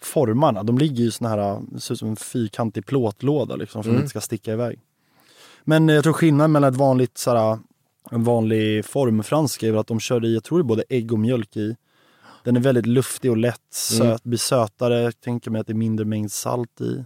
[0.02, 0.64] formarna.
[0.64, 3.90] De ligger ju i såna här, det ser ut som en fyrkantig plåtlåda liksom för
[3.90, 4.80] att de inte ska sticka iväg.
[5.64, 7.60] Men jag tror skillnaden mellan ett vanligt så här,
[8.12, 11.14] en vanlig formfransk är väl att de kör i, jag tror det är både ägg
[11.14, 11.76] och mjölk i.
[12.46, 15.02] Den är väldigt luftig och lätt, söt, blir sötare.
[15.02, 17.04] Jag tänker mig att det är mindre mängd salt i.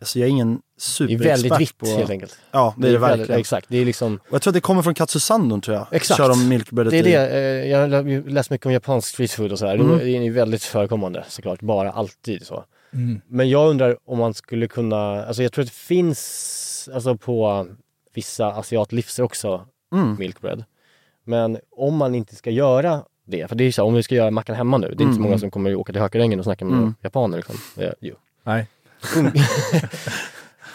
[0.00, 1.86] Alltså jag är ingen Det är superexpert väldigt vitt på...
[1.86, 2.38] helt enkelt.
[2.50, 3.40] Ja, det är det väldigt- verkligen.
[3.40, 4.14] Exakt, det är liksom...
[4.28, 5.86] Och jag tror att det kommer från Katsusandon tror jag.
[5.90, 6.18] Exakt.
[6.18, 7.10] Kör de milkbreadet Det är i.
[7.12, 9.74] det, eh, jag har lä- läst mycket om japansk street food och sådär.
[9.74, 9.98] Mm.
[9.98, 12.64] Det är ju väldigt förekommande såklart, bara alltid så.
[12.92, 13.20] Mm.
[13.26, 17.66] Men jag undrar om man skulle kunna, alltså jag tror att det finns alltså på
[18.14, 20.16] vissa asiatlivser också Mm.
[20.18, 20.64] milk bread.
[21.24, 24.02] Men om man inte ska göra det, för det är ju så här, om vi
[24.02, 25.22] ska göra mackan hemma nu, det är inte så Mm.
[25.22, 26.94] många som kommer åka till Hökarängen och snacka med Mm.
[27.02, 27.56] japaner liksom.
[27.74, 28.14] Det, jo.
[28.44, 28.66] Nej.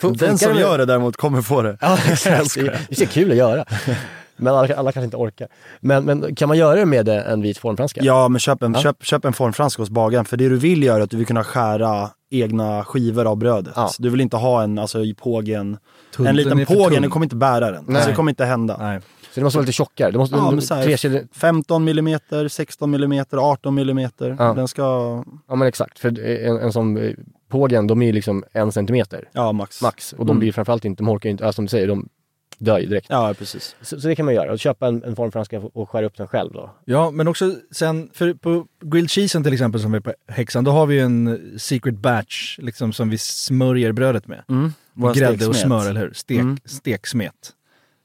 [0.02, 1.78] Fun- Den funkar som gör det däremot kommer få det.
[1.82, 2.56] Ja, exakt.
[2.56, 3.66] Det, det är kul att göra.
[4.36, 5.48] Men alla, alla kanske inte orkar.
[5.80, 8.02] Men, men kan man göra det med en vit formfranska?
[8.04, 8.82] Ja, men köp en, Ja.
[8.82, 10.26] köp, köp en formfranska hos bagaren.
[10.26, 13.74] För det du vill göra är att du vill kunna skära egna skivor av brödet.
[13.76, 13.90] Ja.
[14.00, 15.78] Du vill inte ha en alltså, i pågen.
[16.16, 17.02] Tunn- en den liten är för pågen, tunn.
[17.02, 17.84] den kommer inte bära den.
[17.88, 17.96] Nej.
[17.96, 18.78] Alltså, det kommer inte hända.
[18.80, 19.00] Nej.
[19.34, 20.12] Så det måste vara lite tjockare?
[20.12, 22.20] Det måste, Ja, men så här, tre kilo, 15 mm,
[22.50, 24.10] 16 mm, 18 mm.
[24.20, 24.54] Ja.
[24.54, 24.84] Den ska,
[25.48, 26.00] ja men exakt.
[26.00, 27.12] För en, en sån eh,
[27.50, 29.82] pågen, de är ju liksom en centimeter ja max.
[29.82, 30.14] max.
[30.14, 30.40] Och de Mm.
[30.40, 32.10] blir framförallt inte, de orkar inte, alltså, som du säger, de
[32.58, 33.08] dör ju direkt.
[33.10, 33.76] Ja, precis.
[33.82, 34.52] Så, så det kan man göra.
[34.52, 36.72] Och köpa en, en formfranska och skära upp den själv då.
[36.86, 40.64] Ja, men också sen, för på grilled cheesen till exempel som vi är på häxan,
[40.64, 44.44] då har vi ju en secret batch liksom som vi smörjer brödet med.
[44.50, 44.74] Mm.
[45.16, 46.14] Grädde och smör, eller hur?
[46.14, 46.58] Stek, Mm.
[46.66, 47.52] Steksmet.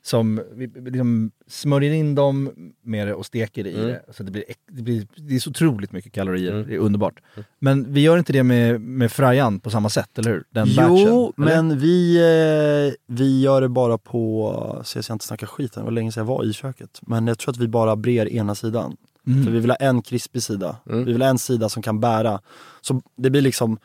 [0.08, 2.50] Som vi liksom smörjer in dem
[2.82, 3.86] med det och steker i Mm.
[3.86, 4.02] det.
[4.12, 6.68] Så det, blir, det, blir, det är så otroligt mycket kalorier, Mm.
[6.68, 7.20] det är underbart.
[7.58, 10.44] Men vi gör inte det med, med frajan på samma sätt, eller hur?
[10.50, 11.62] Den Jo, batchen, eller?
[11.62, 15.82] men vi, eh, vi gör det bara på, så jag ska inte snacka skit här,
[15.82, 17.00] det var länge sedan jag var i köket.
[17.06, 18.96] Men jag tror att vi bara brer ena sidan.
[19.26, 19.44] Mm.
[19.44, 20.76] För vi vill ha en krispig sida.
[20.90, 21.04] Mm.
[21.04, 22.40] Vi vill ha en sida som kan bära.
[22.80, 23.78] Så det blir liksom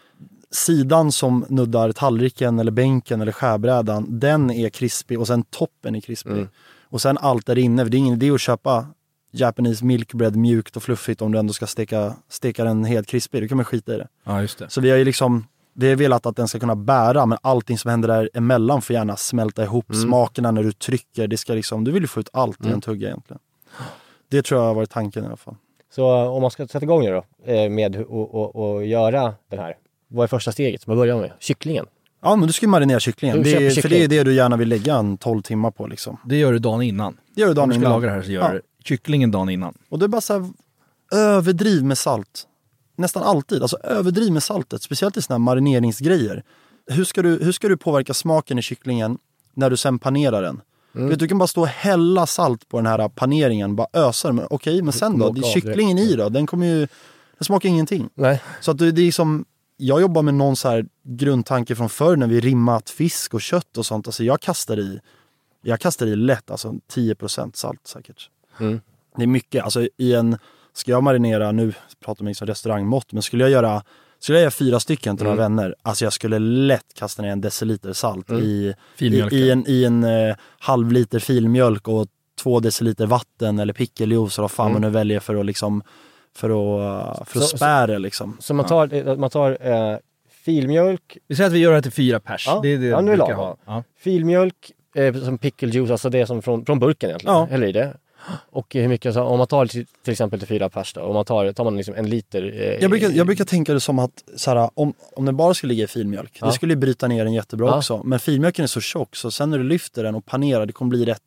[0.53, 5.99] sidan som nuddar tallriken eller bänken eller skärbrädan, den är krispig och sen toppen är
[6.01, 6.31] krispig.
[6.31, 6.47] Mm.
[6.83, 8.87] Och sen allt där inne, för det är ingen idé att köpa
[9.31, 13.41] Japanese milk bread mjukt och fluffigt om du ändå ska steka, steka den helt krispig.
[13.43, 14.07] Då kan man skita i det.
[14.23, 14.69] Ja, just det.
[14.69, 17.77] Så vi har ju liksom vi har velat att den ska kunna bära men allting
[17.77, 19.89] som händer där emellan får gärna smälta ihop.
[19.89, 20.01] Mm.
[20.01, 22.73] Smakerna när du trycker, det ska liksom, du vill ju få ut allt i Mm.
[22.73, 23.39] en tugga egentligen.
[24.29, 25.55] Det tror jag har varit tanken i alla fall.
[25.95, 29.75] Så eh, om man ska sätta igång nu då eh, med att göra den här.
[30.13, 30.87] Vad är första steget?
[30.87, 31.31] Vad börjar man med?
[31.39, 31.85] Kycklingen?
[32.21, 33.37] Ja men du ska ju marinera kycklingen.
[33.37, 33.99] Du Det köper är, för kyckling.
[33.99, 36.17] det är det du gärna vill lägga en 12 timmar på liksom.
[36.25, 37.17] Det gör du dagen innan.
[37.35, 37.91] Det gör du dagen Om du ska innan.
[37.91, 38.51] laga det här så gör Ja.
[38.53, 39.73] du kycklingen dagen innan.
[39.89, 40.49] Och det är bara så här,
[41.11, 42.47] överdriv med salt.
[42.95, 43.61] Nästan alltid.
[43.61, 44.81] Alltså överdriv med saltet.
[44.81, 46.43] Speciellt i såna här marineringsgrejer.
[46.87, 49.17] Hur ska, du, hur ska du påverka smaken i kycklingen
[49.53, 50.61] när du sen panerar den?
[50.95, 51.09] Mm.
[51.09, 54.35] Vet, du kan bara stå och hälla salt på den här paneringen, bara ösa den.
[54.35, 55.31] Men Okej, men sen då?
[55.31, 56.29] Det är kycklingen i då?
[56.29, 56.79] Den kommer ju...
[57.37, 58.09] Den smakar ingenting.
[58.15, 58.41] Nej.
[58.61, 59.45] Så att det, det är som...
[59.85, 63.77] Jag jobbar med någon så här grundtanke från förr när vi rimmat fisk och kött
[63.77, 64.07] och sånt.
[64.07, 64.99] Alltså jag kastar i,
[65.61, 68.29] jag kastar i lätt, alltså 10% salt säkert.
[68.59, 68.81] Mm.
[69.15, 69.63] Det är mycket.
[69.63, 70.37] Alltså i en,
[70.73, 71.73] ska jag marinera, nu
[72.05, 73.83] pratar man liksom restaurangmått, men skulle jag göra
[74.19, 75.55] skulle jag göra fyra stycken till några Mm.
[75.57, 78.43] vänner, alltså jag skulle lätt kasta ner en deciliter salt Mm.
[78.43, 82.07] i, i, i en, i en eh, halv liter filmjölk och
[82.41, 84.81] två deciliter vatten eller pickeljuice eller vad fan Mm.
[84.81, 85.83] man nu väljer för att liksom
[86.35, 88.37] för att, för att Så- spära liksom.
[88.39, 89.97] Så man tar, eh, man tar eh,
[90.45, 92.47] filmjölk, Vi säger att vi gör det här till fyra pers.
[92.47, 93.35] Ja, Det är det ja, nu det lagom.
[93.35, 93.57] ha.
[93.65, 93.83] Ja.
[93.99, 97.35] filmjölk eh, som pickle juice, alltså det som från, från burken egentligen.
[97.35, 97.47] Ja.
[97.51, 97.93] Eller i det.
[98.51, 101.13] Och hur mycket, så, om man tar till, till exempel till fyra pers då, om
[101.13, 102.43] man tar, tar man liksom en liter.
[102.61, 105.53] Eh, Jag brukar, jag brukar tänka det som att så här, om, om den bara
[105.53, 106.47] skulle ligga i filmjölk, Ja.
[106.47, 107.77] det skulle ju bryta ner den jättebra Ja.
[107.77, 108.01] också.
[108.03, 110.89] Men filmjölken är så tjock så sen när du lyfter den och panerar, det kommer
[110.89, 111.21] bli rätt,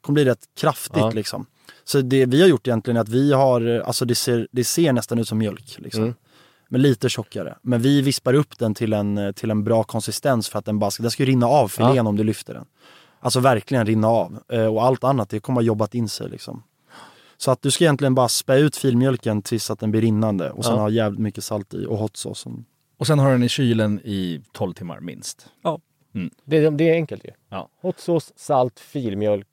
[0.00, 1.10] kommer bli rätt kraftigt Ja.
[1.10, 1.46] liksom.
[1.88, 4.92] Så det vi har gjort egentligen är att vi har, alltså det ser, det ser
[4.92, 6.02] nästan ut som mjölk liksom.
[6.02, 6.14] Mm.
[6.68, 7.56] Men lite tjockare.
[7.62, 10.90] Men vi vispar upp den till en, till en bra konsistens för att den bara
[10.90, 12.02] ska, den ska ju rinna av filén Ja.
[12.08, 12.66] om du lyfter den.
[13.20, 14.38] Alltså verkligen rinna av.
[14.48, 16.62] Eh, och allt annat, det kommer ha jobbat in sig liksom.
[17.36, 20.64] Så att du ska egentligen bara spä ut filmjölken tills att den blir rinnande och
[20.64, 20.80] sen Ja.
[20.80, 22.50] ha jävligt mycket salt i och hot sauce.
[22.98, 25.46] Och sen har den i kylen i 12 timmar minst.
[26.44, 27.30] det, det är enkelt ju.
[27.48, 27.68] Ja.
[27.82, 29.46] Hot sauce, salt, filmjölk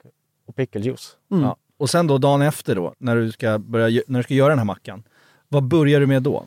[0.48, 1.18] och pickle juice.
[1.32, 1.44] Mm.
[1.44, 1.56] Ja.
[1.78, 4.58] Och sen då dagen efter då, när du ska, börja, när du ska göra den
[4.60, 5.04] här mackan.
[5.50, 6.46] Vad börjar du med då?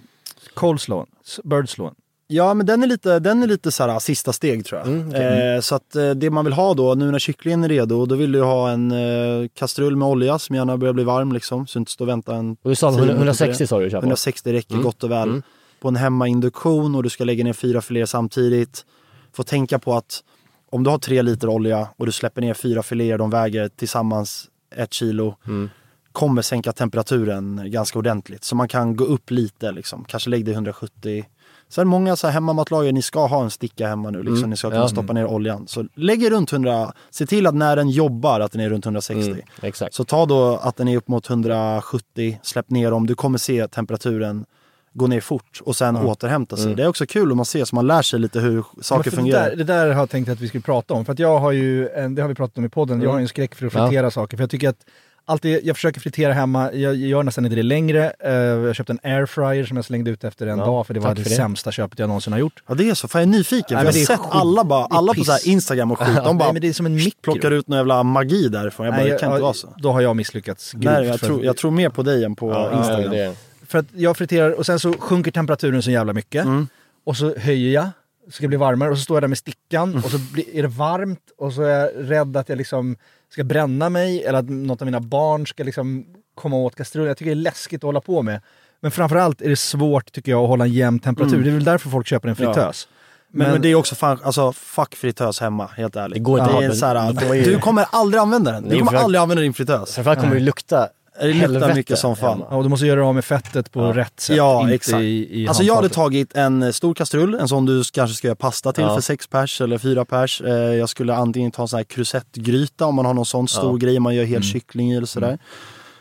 [0.55, 1.07] Coleslaw,
[1.45, 1.95] birdslaw.
[2.31, 4.89] Ja men den är lite, den är lite så här, sista steg tror jag.
[4.89, 5.55] Mm, okej.
[5.55, 8.15] eh, så att eh, det man vill ha då, nu när kycklingen är redo, då
[8.15, 11.67] vill du ha en eh, kastrull med olja som gärna börjar bli varm liksom.
[11.67, 13.67] Så du inte står och väntar en Och du sa tio minuter på 160 det.
[13.69, 14.03] sa du du köper?
[14.03, 14.85] 160 räcker Mm.
[14.85, 15.29] gott och väl.
[15.29, 15.43] Mm.
[15.81, 18.85] På en hemmainduktion och du ska lägga ner fyra filéer samtidigt.
[19.33, 20.25] Får tänka på att
[20.71, 24.47] om du har tre liter olja och du släpper ner fyra filéer, de väger tillsammans
[24.77, 25.37] ett kilo.
[25.47, 25.71] Mm.
[26.13, 28.45] Kommer sänka temperaturen ganska ordentligt.
[28.45, 30.05] Så man kan gå upp lite liksom.
[30.05, 31.25] Kanske lägg det 170.
[31.71, 34.19] Sen många så här hemmamatlagare, ni ska ha en sticka hemma nu.
[34.19, 34.37] Liksom.
[34.37, 34.51] Mm.
[34.51, 34.89] Ni ska kunna Ja.
[34.89, 35.67] stoppa ner oljan.
[35.69, 38.87] Så lägg er runt 100, se till att när den jobbar att den är runt
[38.87, 39.31] 160.
[39.31, 39.95] Mm, exakt.
[39.95, 43.07] Så ta då att den är upp mot 170, släpp ner dem.
[43.07, 44.45] Du kommer se temperaturen
[44.93, 46.65] gå ner fort och sen återhämta sig.
[46.65, 46.77] Mm.
[46.77, 49.45] Det är också kul om man ser så man lär sig lite hur saker fungerar.
[49.45, 51.05] Det där, det där har jag tänkt att vi skulle prata om.
[51.05, 53.19] För att jag har ju, en, det har vi pratat om i podden, jag har
[53.19, 53.87] ju en skräck för att Ja.
[53.87, 54.37] fritera saker.
[54.37, 54.77] För jag tycker att
[55.25, 58.13] alltid, jag försöker fritera hemma, jag gör nästan inte det längre.
[58.21, 61.01] Eh, jag köpte en airfryer som jag slängde ut efter en Ja, dag för det
[61.01, 61.31] var det, det.
[61.31, 62.63] sämsta köpet jag någonsin har gjort.
[62.69, 63.65] Ja det är så, fan jag är nyfiken.
[63.85, 64.29] Nej, för jag har sett skit.
[64.33, 65.49] alla, bara, alla på så.
[65.49, 66.17] Instagram och skit.
[66.25, 67.11] De bara Nej det är som en mikro.
[67.33, 68.87] plockar ut någon jävla magi därifrån.
[68.87, 69.69] Jag bara, Nej, det kan jag- inte vara så.
[69.77, 70.85] Då har jag misslyckats grovt.
[70.85, 73.11] Nej, jag tror, jag tror mer på dig än på Ja, Instagram.
[73.11, 73.35] det,
[73.69, 76.45] För att jag friterar och sen så sjunker temperaturen så jävla mycket.
[76.45, 76.69] Mm.
[77.05, 77.89] Och så höjer jag,
[78.27, 78.91] så ska det bli varmare.
[78.91, 81.21] Och så står jag där med stickan och så blir, är det varmt.
[81.39, 82.97] Och så är jag rädd att jag liksom
[83.33, 87.09] ska bränna mig eller att något av mina barn ska liksom komma åt kastrullen.
[87.09, 88.41] Jag tycker det är läskigt att hålla på med.
[88.81, 91.35] Men framförallt är det svårt tycker jag att hålla en jämn temperatur.
[91.35, 91.45] Mm.
[91.45, 92.55] Det är väl därför folk köper en Ja.
[92.55, 92.89] fritös.
[93.31, 96.15] Men, men det är också fan, alltså fuck fritös hemma, helt ärligt.
[96.15, 98.69] Det går inte det är ha så här, Du kommer aldrig använda den.
[98.69, 99.95] Du kommer aldrig använda din fritös.
[99.95, 100.89] Framförallt kommer det lukta
[101.21, 102.43] Det luktar mycket som fan.
[102.51, 103.93] Ja, och du måste göra av med fettet på Ja.
[103.97, 104.37] rätt sätt.
[104.37, 105.03] Ja, exakt.
[105.03, 108.27] I, i Alltså jag hade tagit en eh, stor kastrull, en sån du kanske ska
[108.29, 108.95] göra pasta till Ja.
[108.95, 110.41] för sex pers eller fyra pers.
[110.41, 113.71] Eh, Jag skulle antingen ta en sån här krusettgryta om man har någon sån stor
[113.73, 113.77] Ja.
[113.77, 114.43] grej man gör hel Mm.
[114.43, 115.39] kyckling i eller sådär.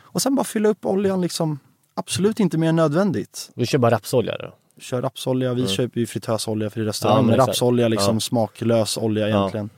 [0.04, 1.60] Och sen bara fylla upp oljan liksom.
[1.96, 3.50] Absolut inte mer än nödvändigt.
[3.56, 4.54] Du kör bara rapsolja då?
[4.82, 5.74] Kör rapsolja, vi Mm.
[5.74, 7.18] köper ju fritösolja för i Ja, restaurang.
[7.18, 7.48] men men exakt.
[7.50, 8.20] rapsolja liksom Ja.
[8.20, 9.38] smaklös olja Ja.
[9.38, 9.70] egentligen.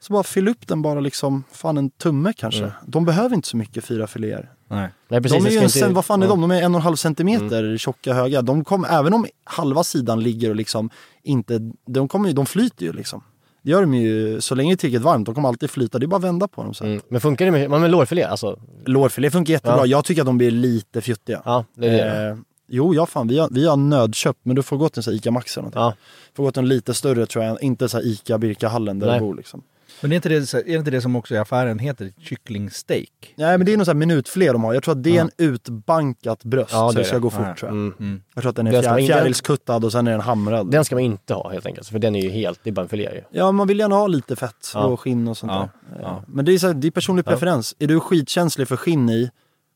[0.00, 2.60] Så bara fyll upp den bara liksom, fan en tumme kanske.
[2.60, 2.72] Mm.
[2.86, 4.50] De behöver inte så mycket fyra filéer.
[4.74, 4.88] Nej.
[5.08, 6.26] Nej, precis, de är det ju en, inte- vad fan är.
[6.26, 6.40] Mm.
[6.40, 6.48] de?
[6.48, 8.42] De är en och en halv centimeter tjocka höga.
[8.42, 10.90] De kommer, även om halva sidan ligger och liksom
[11.22, 13.22] inte, de kommer ju, de flyter ju liksom.
[13.62, 15.98] Det gör de ju, så länge tillräckligt varmt, de kommer alltid flyta.
[15.98, 16.86] Det är bara att vända på dem sen.
[16.86, 17.00] Mm.
[17.08, 18.22] Men funkar det med, med lårfilé?
[18.22, 19.78] Alltså, Lårfilé funkar jättebra.
[19.78, 19.86] Ja.
[19.86, 21.42] Jag tycker att de blir lite fjuttiga.
[21.44, 22.30] ja, det är det.
[22.30, 22.36] Eh,
[22.68, 25.12] jo, ja fan, vi har, vi har nödköpt, men du får gå till en sån
[25.12, 25.80] här Ica Maxi eller någonting.
[25.80, 25.94] Ja.
[26.36, 29.16] Får gå till en lite större tror jag, inte så här Ica Birkahallen där Nej.
[29.16, 29.62] jag bor liksom.
[30.00, 33.34] Men är inte, det, är inte det som också i affären heter kycklingsteak?
[33.36, 34.74] Nej men det är nog så här minutfilé de har.
[34.74, 37.54] Jag tror att det är en utbankat bröst Ja, så det ska gå fort Ja.
[37.58, 37.76] tror jag.
[38.00, 38.22] Mm.
[38.34, 40.70] Jag tror att den är Den fjär, fjärilskuttad och sen är den hamrad.
[40.70, 42.82] Den ska man inte ha helt enkelt, för den är ju helt, det är bara
[42.82, 43.22] en filé ju.
[43.30, 44.84] Ja man vill gärna ha lite fett Ja.
[44.84, 45.68] och skinn och sånt Ja.
[45.94, 46.02] där.
[46.02, 46.08] Ja.
[46.08, 47.30] Eh, Men det är, så här, det är personlig Ja.
[47.30, 47.74] preferens.
[47.78, 49.30] Är du skitkänslig för skinn i,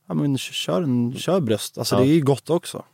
[0.09, 1.79] ja men kör, en, kör bröst.
[1.79, 2.01] Alltså Ja.
[2.01, 2.85] det är ju gott också.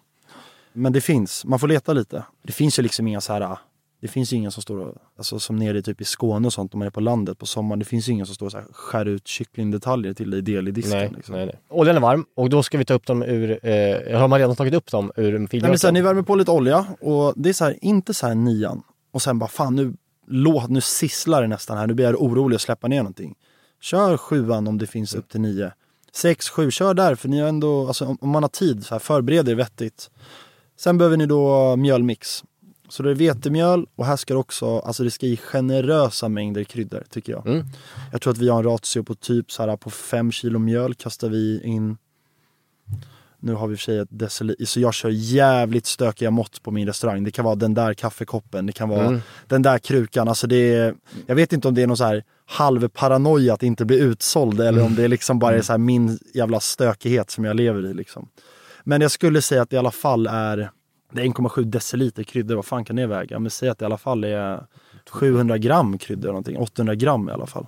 [0.73, 2.25] Men det finns, man får leta lite.
[2.43, 3.57] Det finns ju liksom inga så här
[4.05, 6.53] det finns ju ingen som står och, alltså som nere i typ i Skåne och
[6.53, 7.79] sånt om man är på landet på sommaren.
[7.79, 10.69] Det finns ju ingen som står och så här, skär ut kycklingdetaljer till dig del
[10.69, 10.99] i disken.
[10.99, 11.35] Nej, liksom.
[11.35, 11.61] nej, nej.
[11.69, 14.57] Oljan är varm och då ska vi ta upp dem ur, eh, har man redan
[14.57, 15.95] tagit upp dem ur Nej, så här, filmjölken?
[15.95, 18.83] ni värmer på lite olja och det är så här, inte så här nian
[19.13, 19.95] och sen bara fan nu,
[20.27, 23.35] låt, nu sisslar det nästan här, nu blir jag orolig att släppa ner någonting.
[23.81, 25.73] Kör sjuan om det finns upp till nio.
[26.13, 28.95] Sex, sju, kör där för ni har ändå, alltså om, om man har tid, så
[28.95, 30.11] här, förbered er vettigt.
[30.77, 32.45] Sen behöver ni då mjölmix.
[32.95, 36.65] Så det är vetemjöl och här ska det också, alltså det ska i generösa mängder
[36.65, 37.47] kryddor tycker jag.
[37.47, 37.67] Mm.
[38.13, 40.95] Jag tror att vi har en ratio på typ så här på fem kilo mjöl
[40.95, 41.97] kastar vi in
[43.39, 46.63] nu har vi i och för sig ett deciliter, så jag kör jävligt stökiga mått
[46.63, 47.25] på min restaurang.
[47.25, 49.21] Det kan vara den där kaffekoppen, det kan vara Mm.
[49.47, 50.29] den där krukan.
[50.29, 50.95] Alltså det är,
[51.27, 54.61] jag vet inte om det är någon så här halv paranoia att inte bli utsåld
[54.61, 57.95] eller om det liksom bara är så här min jävla stökighet som jag lever i.
[57.95, 58.29] Liksom.
[58.85, 60.71] Men jag skulle säga att det i alla fall är,
[61.13, 63.39] det är 1,7 deciliter kryddor, vad fan kan det väga?
[63.39, 64.61] Men säg att det i alla fall är
[65.11, 67.67] 700 gram kryddor eller någonting, 800 gram i alla fall.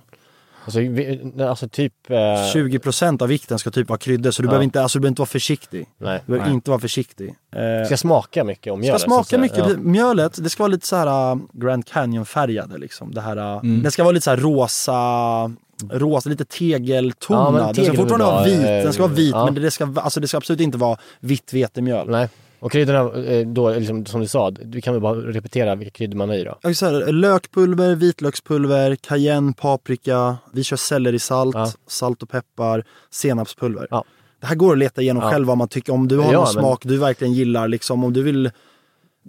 [0.65, 1.93] Alltså, vi, alltså typ...
[2.09, 4.49] Eh, 20% av vikten ska typ vara kryddor så du, Ja.
[4.49, 5.85] behöver, inte, alltså, du behöver inte vara försiktig.
[5.97, 6.21] Nej.
[6.25, 6.55] Du behöver Nej.
[6.55, 7.35] inte vara försiktig.
[7.55, 8.95] Eh, Ska smaka mycket om ska mjölet.
[8.95, 9.57] att smaka mycket.
[9.57, 9.67] Ja.
[9.77, 13.13] Mjölet, det ska vara lite så här uh, Grand Canyon-färgade liksom.
[13.13, 13.83] Det här, uh, Mm.
[13.83, 15.51] Den ska vara lite så här rosa,
[15.91, 17.53] rosa lite Ja, tegeltonad.
[17.53, 19.45] men den ska tegel fortfarande vara vit, den ska vara vit Ja.
[19.45, 22.09] men det ska, alltså, det ska absolut inte vara vitt vetemjöl.
[22.09, 22.29] Nej.
[22.59, 26.17] Och kryddorna eh, då, liksom, som du sa, du kan väl bara repetera vilka kryddor
[26.17, 26.57] man har i då?
[26.61, 31.71] Ja, så här, lökpulver, vitlökspulver, cayenne, paprika, vi kör sellerisalt, Ja.
[31.87, 33.87] salt och peppar, senapspulver.
[33.89, 34.03] Ja.
[34.41, 35.31] Det här går att leta igenom Ja.
[35.31, 35.93] själv vad man tycker.
[35.93, 38.51] Om du har Ja, någon men- smak du verkligen gillar, liksom, om du vill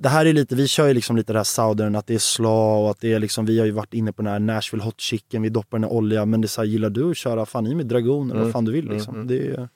[0.01, 2.19] det här är lite, vi kör ju liksom lite det här southern, att det är
[2.19, 4.85] slaw och att det är liksom, vi har ju varit inne på den här Nashville
[4.85, 7.17] hot chicken, vi doppar den i olja, men det är så här, gillar du att
[7.17, 8.45] köra fan i med dragon eller Mm.
[8.45, 9.15] vad fan du vill liksom.
[9.15, 9.69] Mm, Det är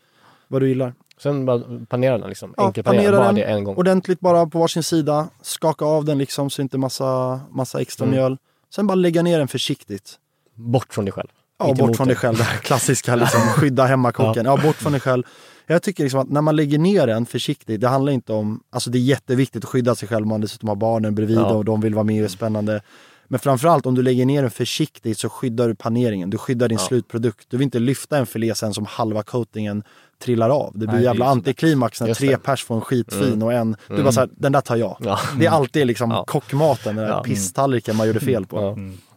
[0.49, 0.95] vad du gillar.
[1.23, 2.55] Sen bara panera den liksom.
[2.57, 3.77] Ja, Enkelpanera, panera bara den det en gång.
[3.77, 8.17] Ordentligt bara på varsin sida, skaka av den liksom så inte massa, massa extra Mm.
[8.19, 8.37] mjöl.
[8.75, 10.19] Sen bara lägga ner den försiktigt.
[10.55, 11.29] Bort från dig själv.
[11.59, 12.17] Ja, Inte bort från dig.
[12.17, 14.45] själv, det här klassiska liksom, skydda hemmakocken.
[14.45, 14.57] Ja.
[14.57, 15.23] bort från dig själv.
[15.67, 18.91] Jag tycker liksom att när man lägger ner den försiktigt, det handlar inte om, alltså
[18.91, 21.55] det är jätteviktigt att skydda sig själv om man dessutom har barnen bredvid Ja.
[21.55, 22.81] och de vill vara med och är spännande.
[23.29, 26.79] Men framförallt om du lägger ner den försiktigt så skyddar du paneringen, du skyddar din
[26.79, 26.85] Ja.
[26.87, 27.47] slutprodukt.
[27.51, 29.83] Du vill inte lyfta en filé sen som halva coatingen
[30.23, 30.73] trillar av.
[30.75, 33.43] Det blir Nej, jävla antiklimax när tre pers får en skitfin Mm.
[33.43, 34.05] och en, du Mm.
[34.05, 34.97] bara såhär, den där tar jag.
[35.01, 35.19] Ja.
[35.39, 36.25] Det är alltid liksom Ja.
[36.25, 37.23] kockmaten, den där Ja.
[37.23, 38.57] pisstallriken man gjorde fel på.
[38.61, 38.77] Ja.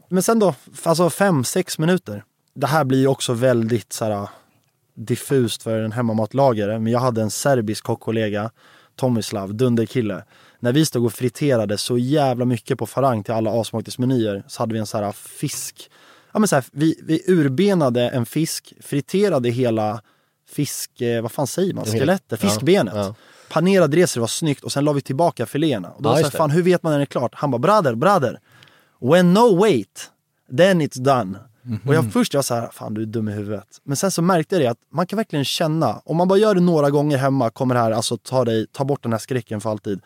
[0.10, 2.24] Men sen då, alltså fem, sex minuter.
[2.56, 4.28] Det här blir ju också väldigt så här,
[4.96, 6.80] diffust för en hemmamatlagare.
[6.80, 8.52] Men jag hade en serbisk kockkollega,
[8.96, 10.24] Tomislav, dunderkille.
[10.60, 14.74] När vi stod och friterade så jävla mycket på farang till alla avsmakningsmenyer så hade
[14.74, 15.90] vi en så här fisk.
[16.34, 20.02] Ja men så här, vi, vi urbenade en fisk, friterade hela
[20.50, 22.50] fisk, eh, vad fan säger man, skelettet, Ja.
[22.50, 22.94] fiskbenet.
[22.96, 23.16] Ja.
[23.50, 25.90] Panerade det så det var snyggt och sen la vi tillbaka filéerna.
[25.92, 27.32] Och då Ja, var fan hur vet man när det är klart?
[27.36, 28.40] Han bara, brother, brother.
[29.02, 30.12] When no wait,
[30.58, 31.40] then it's done.
[31.88, 33.68] Och jag först jag var så här, fan du är dum i huvudet.
[33.84, 36.56] Men sen så märkte jag det att man kan verkligen känna, om man bara gör
[36.56, 39.62] det några gånger hemma kommer det här alltså ta, dig, ta bort den här skräcken
[39.62, 40.02] för alltid.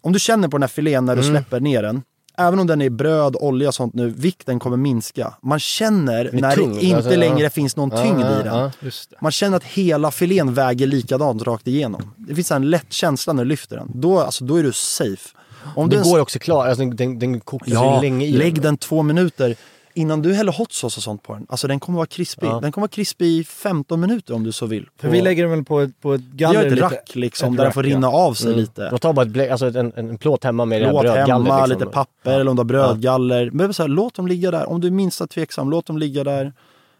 [0.00, 1.34] Om du känner på den här filén när du Mm.
[1.34, 2.02] släpper ner den,
[2.36, 5.34] även om den är bröd, olja och sånt nu, vikten kommer minska.
[5.42, 7.18] Man känner är när tung, det inte alltså, ja.
[7.18, 8.56] längre finns någon Ja, tyngd ja, i den.
[8.56, 8.70] ja.
[8.80, 8.90] Det.
[9.20, 12.12] Man känner att hela filén väger likadant rakt igenom.
[12.16, 13.90] Det finns en lätt känsla när du lyfter den.
[13.94, 15.28] Då, alltså, då är du safe.
[15.76, 18.62] Om Det du går också klart, alltså, den, den, den kokar Ja, länge i lägg
[18.62, 19.56] den två minuter
[19.96, 21.46] innan du häller hot sauce och sånt på den.
[21.48, 22.46] Alltså den kommer vara krispig.
[22.46, 22.60] Ja.
[22.60, 24.88] Den kommer vara krispig i 15 minuter om du så vill.
[25.00, 27.52] För vi lägger den väl på ett, på ett Vi galler gör ett rack liksom,
[27.52, 27.96] ett där den rack, får ja.
[27.96, 28.60] rinna av sig Mm.
[28.60, 28.90] lite.
[28.90, 31.78] Då tar bara ett blä, alltså en, en, plåt hemma med det här hemma, liksom.
[31.78, 33.50] lite papper eller om du har brödgaller.
[33.50, 34.68] Men så här, låt dem ligga där.
[34.68, 36.52] Om du är minsta tveksam, låt dem ligga där.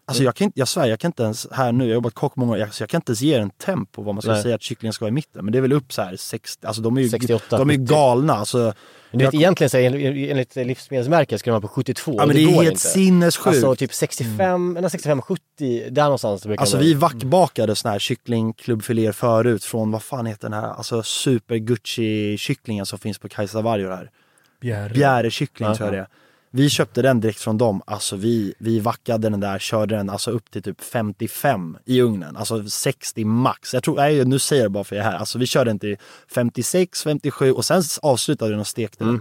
[0.09, 2.15] Alltså jag kan inte, jag svär, jag kan inte ens här nu, jag har jobbat
[2.15, 4.23] kock många år, jag, så jag kan inte ens ge en temp på vad man
[4.23, 4.43] ska Nej.
[4.43, 5.45] säga att kycklingen ska vara i mitten.
[5.45, 7.75] Men det är väl upp så här 60, alltså de är ju, 68, de är
[7.75, 7.93] ju 70.
[7.95, 8.33] galna.
[8.35, 11.69] Alltså, Men du vet, jag- egentligen så är, enligt, enligt livsmedelsmärket ska de vara på
[11.69, 12.15] 72.
[12.19, 12.81] ja, men det, går är helt inte.
[12.81, 13.47] sinnessjukt.
[13.47, 19.65] Alltså typ 65, eller 65-70, där någonstans brukar Alltså vi vackbakade såna här kycklingklubbfiléer förut
[19.65, 23.89] från, vad fan heter den här, alltså super Gucci kycklingen som finns på Kajsa Varjo
[23.91, 24.11] här.
[24.95, 25.75] Bjärekyckling Ja.
[25.77, 26.07] tror jag det är.
[26.51, 27.83] Vi köpte den direkt från dem.
[27.87, 32.37] Alltså vi, vi vackade den där, körde den alltså upp till typ 55 i ugnen.
[32.37, 33.75] Alltså 60 max.
[33.75, 35.19] Jag tror, nej, nu säger jag bara för jag är här.
[35.19, 35.97] Alltså vi körde den till
[36.35, 39.21] 56, 57 och sen avslutade den och stekte den.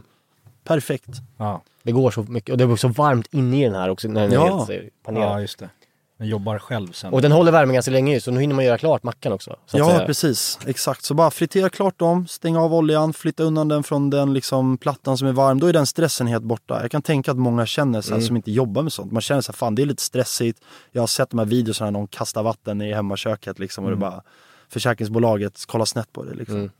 [0.63, 1.09] Perfekt.
[1.37, 1.61] Ja.
[1.83, 4.21] Det går så mycket och det blir så varmt inne i den här också när
[4.21, 4.65] den är Ja.
[4.69, 5.29] helt panerad.
[5.31, 5.69] ja, just det.
[6.17, 7.13] Den jobbar själv sen.
[7.13, 9.55] Och den håller värmen ganska länge så nu hinner man göra klart mackan också.
[9.65, 10.05] Så att Ja, säga.
[10.05, 10.59] precis.
[10.65, 11.03] Exakt.
[11.05, 15.17] Så bara fritera klart dem, stänga av oljan, flytta undan den från den liksom plattan
[15.17, 15.59] som är varm.
[15.59, 16.81] Då är den stressen helt borta.
[16.81, 18.27] Jag kan tänka att många känner så här, Mm.
[18.27, 19.11] som inte jobbar med sånt.
[19.11, 20.59] Man känner så här, fan det är lite stressigt.
[20.91, 23.97] Jag har sett de här videorna när någon kastar vatten i hemmaköket liksom och det
[23.97, 24.21] bara
[24.69, 26.55] försäkringsbolaget kollar snett på det liksom.
[26.55, 26.71] Mm.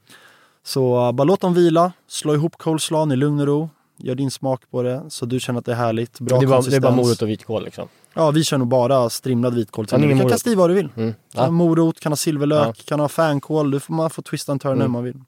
[0.64, 3.70] Så bara låt dem vila, slå ihop coleslawen i lugn och ro.
[3.98, 6.20] Gör din smak på det så du känner att det är härligt.
[6.20, 6.84] Bra det, är bara, det är konsistens.
[6.84, 7.88] bara morot och vitkål liksom.
[8.14, 9.86] Ja, vi kör nog bara strimlad vitkål.
[9.91, 10.89] Ja, du kan kasta i vad du vill.
[10.98, 11.14] Mm.
[11.34, 11.50] Ja.
[11.52, 13.72] morot, kan ha silverlök, kan ha fänkål.
[13.72, 14.91] Du får, man får twista and turn hur Mm.
[14.91, 15.22] man vill.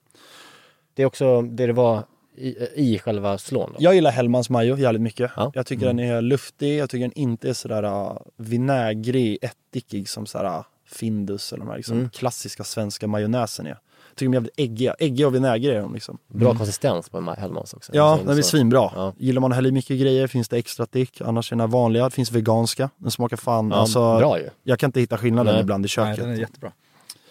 [0.93, 2.03] Det är också det det var
[2.37, 3.69] i, i själva slån.
[3.71, 3.75] Då.
[3.79, 5.31] Jag gillar Hellmans majo jävligt mycket.
[5.35, 5.51] Ja.
[5.55, 10.25] Jag tycker den är luftig, jag tycker den inte är sådär uh, vinägrig, ättikig som
[10.25, 12.09] sådär uh, Findus eller de här liksom, Mm.
[12.09, 13.77] klassiska svenska majonnäsen är.
[14.17, 14.95] Jag tycker de är jävligt äggiga.
[14.99, 16.17] Äggiga och vinägriga är de liksom.
[16.27, 17.91] Bra konsistens på en Hellmans också.
[17.95, 18.91] Ja, Alltså, den så- svinbra.
[18.95, 19.13] Ja.
[19.17, 21.21] Gillar man att hälla i mycket grejer finns det extra dick.
[21.21, 22.03] Annars är den här vanliga.
[22.03, 22.89] Det finns veganska.
[22.97, 24.49] Den smakar fan, Ja, alltså, bra ju.
[24.63, 25.61] jag kan inte hitta skillnaden Nej.
[25.61, 26.17] ibland i Nej, köket.
[26.23, 26.71] den är jättebra.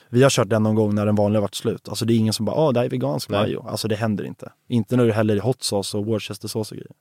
[0.09, 1.89] Vi har kört den någon gång när den vanliga varit slut.
[1.89, 3.41] Alltså det är ingen som bara, åh det här är vegansk Nej.
[3.41, 3.67] majo.
[3.69, 4.53] Alltså det händer inte.
[4.69, 6.93] Inte när du häller i hot sauce och worcestersås och grejer.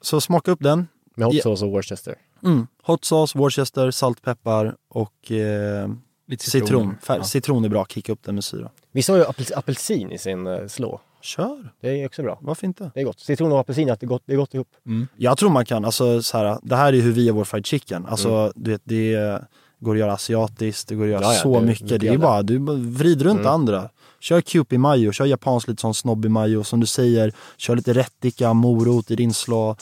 [0.00, 0.88] Så smaka upp den.
[1.16, 2.14] Med hot sauce och Worcester.
[2.44, 2.66] Mm.
[2.82, 5.88] Hot sauce, worcester, salt, peppar och eh,
[6.26, 6.96] Lite citron.
[7.02, 7.24] Fär- Ja.
[7.24, 8.70] Citron är bra, kicka upp den med syra.
[8.94, 11.00] Vissa har ju apel- apelsin i sin uh, slå.
[11.22, 12.38] Kör, Det är också bra.
[12.42, 12.90] varför inte?
[12.94, 13.20] Det är gott.
[13.20, 14.68] Citron och apelsin, att det är gott, det är gott ihop.
[15.16, 17.66] Jag tror man kan, alltså så här, det här är hur vi gör vår fried
[17.66, 18.06] chicken.
[18.06, 18.52] Alltså Mm.
[18.56, 19.40] du vet, det
[19.80, 21.88] går att göra asiatiskt, det går att göra Ja, ja, så det- mycket.
[21.88, 23.52] det Det är bara, du vrider runt Mm.
[23.52, 23.88] andra.
[24.20, 27.32] Kör Kewpie majo, kör japansk lite sån snobbig majo som du säger.
[27.56, 29.76] Kör lite rättika, morot i din slå.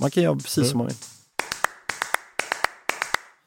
[0.00, 0.68] Man kan göra precis Mm.
[0.70, 0.96] som man vill.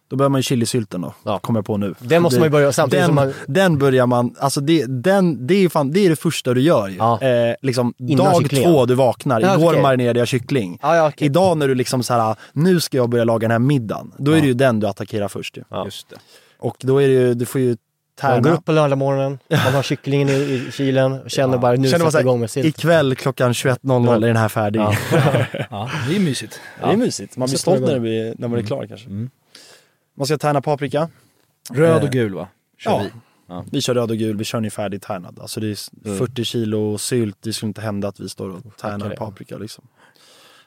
[0.10, 1.40] Då börjar man ju chilisylten då, Ja.
[1.40, 1.96] kommer jag på nu.
[2.00, 3.34] Den måste Det- man ju börja samtidigt den, som man...
[3.48, 6.88] den börjar man, alltså det, den, det, är fan, det är det första du gör
[6.88, 6.96] ju.
[6.96, 7.22] Ja.
[7.22, 8.72] Eh, liksom, Innan dag kycklingen.
[8.74, 9.82] två du vaknar, Ja, igår okej.
[9.82, 10.80] marinerade jag kyckling.
[10.82, 11.26] Ja, ja, okej.
[11.26, 14.12] Idag när du liksom så här, nu ska jag börja laga den här middagen.
[14.18, 15.64] Då är det ju den du attackerar först ju.
[15.70, 15.86] Ja.
[15.86, 16.16] Just det.
[16.60, 17.68] Och då är det ju, du får ju
[18.24, 18.56] Man går tärna.
[18.58, 22.20] upp på lördagmorgonen, man har kycklingen i, i kylen och känner bara nu sätter så
[22.20, 22.66] igång med sylt.
[22.66, 24.80] ikväll klockan 21.00 är den här färdig.
[24.80, 24.94] Ja.
[25.70, 26.60] Ja, det är mysigt.
[26.80, 29.08] Det är mysigt, man blir stolt när, det blir, när man är klar kanske.
[30.18, 31.10] Man ska tärna paprika.
[31.72, 32.48] Röd Eh, och gul va?
[32.78, 33.00] Kör Ja.
[33.04, 33.10] vi.
[33.48, 33.66] Ja.
[33.72, 35.40] Vi kör röd och gul, vi kör den färdigtärnad.
[35.40, 36.18] Alltså det är Mm.
[36.18, 39.16] 40 kilo sylt, det skulle inte hända att vi står och tärnar det.
[39.16, 39.88] paprika liksom.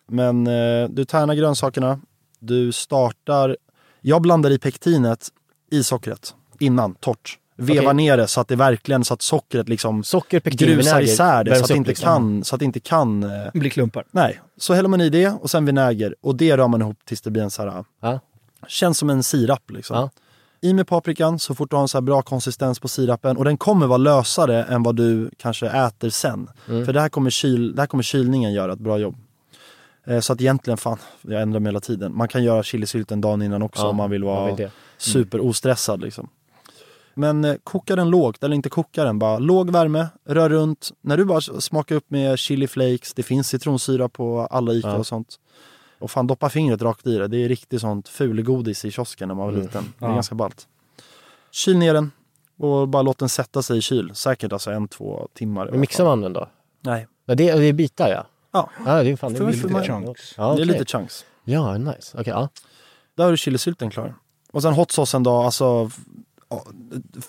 [0.06, 2.00] Men eh, du tärnar grönsakerna,
[2.38, 3.56] du startar,
[4.00, 5.28] jag blandar i pektinet
[5.70, 7.36] i sockret innan, torrt.
[7.56, 7.94] Vevar Okej.
[7.94, 11.56] ner det så att det verkligen, så att sockret liksom Socker, pektin, grusar isär det
[11.56, 12.04] så att det inte liksom.
[12.06, 14.04] kan, så att det inte kan eh, blir klumpar.
[14.10, 17.20] Nej, så häller man i det och sen vinäger och det rör man ihop tills
[17.20, 18.20] det blir en så här, Ja.
[18.70, 19.96] Känns som en sirap liksom.
[19.96, 20.10] Ja.
[20.60, 23.44] I med paprikan så fort du har en så här bra konsistens på sirapen och
[23.44, 26.50] den kommer vara lösare än vad du kanske äter sen.
[26.68, 26.86] Mm.
[26.86, 29.16] För det här, kommer kyl, det här kommer kylningen göra ett bra jobb.
[30.06, 32.16] Eh, så att egentligen, fan, jag ändrar mig hela tiden.
[32.16, 34.70] Man kan göra chilisylten dagen innan också Ja, om man vill vara vill det.
[34.98, 36.28] super ostressad liksom.
[37.14, 40.90] Men eh, koka den lågt, eller inte koka den, bara låg värme, rör runt.
[41.00, 44.96] När du bara smakar upp med chili flakes, det finns citronsyra på alla Ica Ja.
[44.96, 45.36] och sånt.
[46.00, 49.34] Och fan doppa fingret rakt i det, det är riktigt sånt fulgodis i kiosken när
[49.34, 49.66] man var Mm.
[49.66, 49.92] liten.
[49.98, 50.14] Det är Ja.
[50.14, 50.68] ganska ballt.
[51.50, 52.12] Kyl ner den
[52.58, 54.10] och bara låt den sätta sig i kyl.
[54.14, 55.68] Säkert alltså en, två timmar.
[55.70, 56.48] Men mixar man den då?
[56.80, 57.06] Nej.
[57.26, 58.26] Ja, det, det är bitar ja.
[58.52, 60.34] Ja, Ja, det är fan, det är lite man- chunks.
[60.36, 61.24] Ja, det är lite chunks.
[61.44, 62.18] Ja, nice.
[62.20, 62.48] Okej, ja.
[63.14, 64.14] Där har du chilisylten klar.
[64.52, 65.90] Och sen hot saucen då, alltså ja,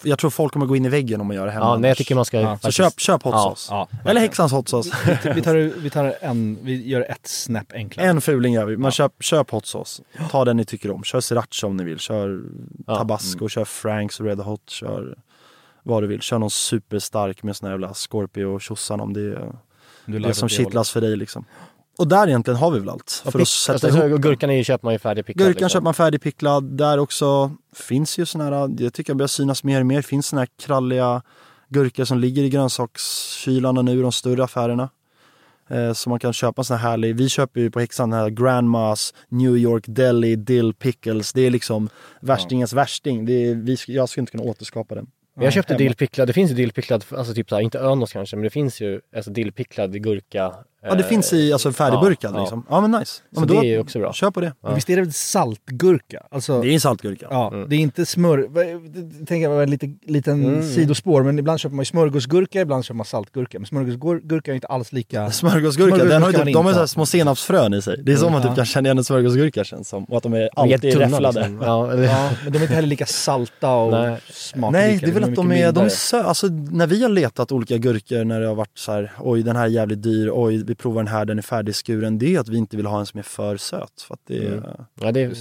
[0.03, 1.65] jag tror folk kommer gå in i väggen om man gör det hemma.
[1.65, 3.67] Ja, nej, jag tycker man ska Ja, så köp, köp hot Ja, sauce.
[3.73, 3.87] Ja.
[4.09, 4.91] Eller häxans hot sauce.
[5.35, 8.07] Vi tar, vi tar en, vi gör ett snäpp enklare.
[8.07, 8.77] En fuling gör vi.
[8.77, 10.03] Man köp, köp hot sauce.
[10.31, 11.03] Ta den ni tycker om.
[11.03, 11.99] Kör sriracha om ni vill.
[11.99, 12.41] Kör
[12.87, 14.69] Ja, tabasco, kör Franks Red Hot.
[14.69, 15.17] Kör
[15.83, 16.21] vad du vill.
[16.21, 19.55] Kör någon superstark med sån här jävla Scorpio och tjosan om det är
[20.05, 21.45] Du det som kittlas för dig liksom.
[21.97, 23.21] Och där egentligen har vi väl allt.
[23.25, 24.11] För pick- att sätta alltså, ihop.
[24.11, 25.47] så Gurkan är ju, köper man ju färdigpicklad.
[25.47, 25.69] Gurkan liksom.
[25.69, 26.63] köper man färdigpicklad.
[26.63, 30.01] Där också finns ju såna här, jag tycker det börjar synas mer och mer.
[30.01, 31.21] Finns såna här kralliga
[31.69, 34.89] gurkor som ligger i grönsakskylarna nu i de större affärerna.
[35.69, 38.19] Eh, så man kan köpa en sån här härlig, vi köper ju på Häxan den
[38.19, 41.33] här Grandmas New York Deli Dill Pickles.
[41.33, 41.89] Det är liksom
[42.21, 43.25] värstingens värsting.
[43.25, 45.07] Det är, vi, jag skulle inte kunna återskapa den.
[45.35, 48.43] Men jag köpte dillpicklad, det finns ju dillpicklad, alltså typ såhär, inte Önos kanske, men
[48.43, 50.53] det finns ju alltså dillpicklad gurka
[50.83, 52.39] Ja det finns i alltså färdigburkad ja.
[52.39, 52.65] liksom.
[52.69, 53.21] Ja men nice.
[53.29, 54.13] Ja, men det då, är ju också bra.
[54.13, 54.53] Kör på det.
[54.63, 56.23] Men Visst är det saltgurka?
[56.31, 57.27] Alltså, Det är saltgurka.
[57.29, 58.47] Ja, det är inte smör...
[59.25, 60.63] Tänker jag var en lite, liten Mm.
[60.73, 63.59] sidospår, men ibland köper man ju smörgåsgurka, ibland köper man saltgurka.
[63.59, 65.31] Men smörgåsgurka är inte alls lika...
[65.31, 67.99] Smörgåsgurka, den har Smörgåsgurka typ, de har så små senapsfrön i sig.
[68.03, 68.47] Det är så man Ja.
[68.47, 70.03] typ kan känna igen en smörgåsgurka känns som.
[70.03, 71.39] Och att de är alltid räfflade.
[71.39, 71.61] liksom.
[71.65, 74.17] Ja, Ja, men de är inte heller lika salta och Nej.
[74.31, 74.85] smakrika.
[74.87, 75.87] Nej, det är väl att de är, de är mildare.
[75.89, 79.43] sö- alltså när vi har letat olika gurkor när det har varit så här, oj
[79.43, 82.17] den här är jävligt dyr, oj vi provar den här, den är färdigskuren.
[82.17, 84.01] Det är att vi inte vill ha en som är för söt.
[84.07, 84.63] För att det är, Mm.
[85.01, 85.33] Ja, det är,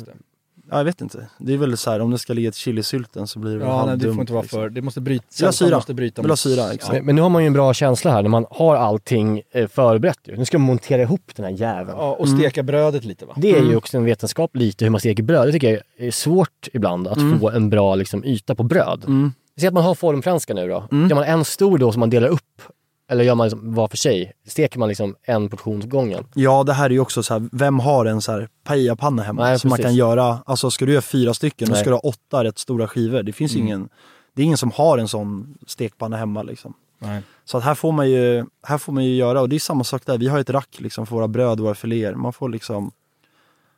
[0.70, 1.26] ja, jag vet inte.
[1.38, 3.68] Det är väl så här, om det ska ligga ett chilisylten så blir det väl
[3.68, 4.60] Ja, nej, det får inte vara liksom.
[4.60, 4.70] för...
[4.70, 5.24] Det måste bryta...
[5.38, 5.76] Vill ha syra.
[5.76, 6.92] Måste bryta Vill ha syra, exakt.
[6.92, 9.68] men, men nu har man ju en bra känsla här när man har allting eh,
[9.68, 10.18] förberett.
[10.24, 10.36] Ju.
[10.36, 11.98] Nu ska man montera ihop den här jäveln.
[11.98, 13.34] Ja, och steka brödet lite va?
[13.36, 15.48] Det är ju också en vetenskap lite hur man steker bröd.
[15.48, 19.04] Det tycker jag är svårt ibland att få en bra liksom, yta på bröd.
[19.06, 19.32] Mm.
[19.58, 20.84] Säg att man har formfranska nu då.
[20.90, 22.62] Gör man en stor då som man delar upp?
[23.10, 24.32] Eller gör man liksom var för sig?
[24.46, 26.24] Steker man liksom en portion gången?
[26.34, 29.42] Ja, det här är ju också så här, vem har en så här paellapanna hemma
[29.42, 32.00] Nej, som man kan göra, alltså ska du göra fyra stycken, då ska du ha
[32.00, 33.22] åtta rätt stora skivor.
[33.22, 33.88] Det finns ju ingen,
[34.34, 36.74] det är ingen som har en sån stekpanna hemma liksom.
[36.98, 37.22] Nej.
[37.44, 39.84] Så att här får man ju, här får man ju göra, och det är samma
[39.84, 42.14] sak där, vi har ett rack liksom för våra bröd och våra filéer.
[42.14, 42.90] Man får liksom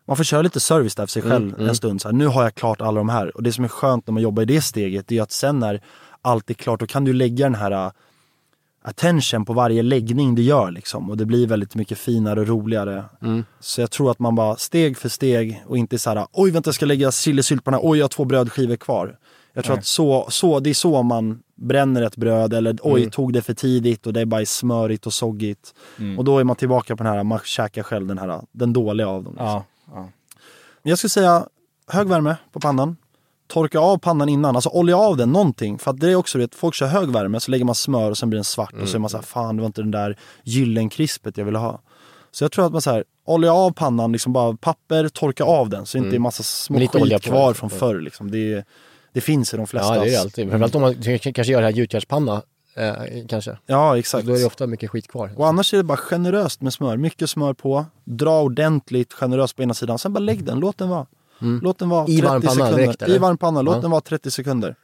[0.05, 2.01] man får köra lite service där för sig själv en stund.
[2.01, 3.37] Så här, nu har jag klart alla de här.
[3.37, 5.59] Och det som är skönt när man jobbar i det steget, det är att sen
[5.59, 5.81] när
[6.23, 7.93] allt är klart, då kan du lägga den här
[8.83, 11.11] attention på varje läggning du gör liksom.
[11.11, 13.05] Och det blir väldigt mycket finare och roligare.
[13.61, 16.69] Så jag tror att man bara steg för steg och inte så här, oj vänta
[16.69, 19.19] jag ska lägga chilisylt på den här, oj jag har två brödskivor kvar.
[19.53, 23.33] Jag tror att så, så, det är så man bränner ett bröd eller oj tog
[23.33, 25.75] det för tidigt och det är bara smörigt och soggigt.
[26.19, 29.09] Och då är man tillbaka på den här, man käkar själv den här, den dåliga
[29.09, 29.33] av dem.
[29.33, 29.47] Liksom.
[29.47, 29.65] Ja.
[29.95, 30.09] ja.
[30.83, 31.47] Jag skulle säga
[31.89, 32.97] hög värme på pannan.
[33.47, 35.79] Torka av pannan innan, alltså olja av den någonting.
[35.79, 38.19] För att det är också det, folk kör hög värme så lägger man smör och
[38.19, 40.17] sen blir den svart och så är man såhär, fan det var inte den där
[40.45, 41.81] gyllenkrispet jag ville ha.
[42.31, 45.87] Så jag tror att man såhär, olja av pannan, liksom bara papper, torka av den
[45.87, 48.31] så det inte är massa små skit kvar från förr liksom.
[48.31, 48.65] Det,
[49.13, 49.97] det finns i de flesta.
[49.97, 50.49] Ja, det är det alltid.
[50.49, 52.43] Framförallt om man kanske gör det här gjutjärnspanna.
[52.75, 52.95] Eh,
[53.29, 53.59] kanske.
[53.67, 54.27] Ja, exakt.
[54.27, 55.31] Då är det ofta mycket skit kvar.
[55.37, 56.97] Och annars är det bara generöst med smör.
[56.97, 57.85] Mycket smör på.
[58.05, 59.99] Dra ordentligt generöst på ena sidan.
[59.99, 61.07] Sen bara lägg den, låt den vara.
[61.63, 62.77] Låt den vara I 30 varm sekunder.
[62.77, 63.09] direkt?
[63.09, 63.81] I varm panna, låt Ja.
[63.81, 64.77] den vara 30 sekunder.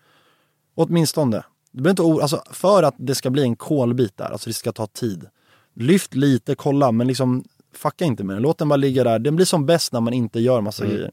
[0.74, 1.36] Åtminstone.
[1.72, 4.54] Det behöver inte o- alltså, för att det ska bli en kolbit där, alltså det
[4.54, 5.26] ska ta tid.
[5.74, 7.44] Lyft lite, kolla, men liksom
[7.74, 8.42] fucka inte med den.
[8.42, 9.18] Låt den bara ligga där.
[9.18, 11.10] Den blir som bäst när man inte gör massa grejer.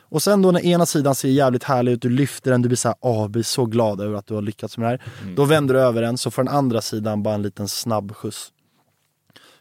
[0.00, 2.76] Och sen då när ena sidan ser jävligt härlig ut, du lyfter den, du blir
[2.76, 5.32] så här, åh, blir så glad över att du har lyckats med det här.
[5.36, 8.52] Då vänder du över den, så får den andra sidan bara en liten snabb skjuts.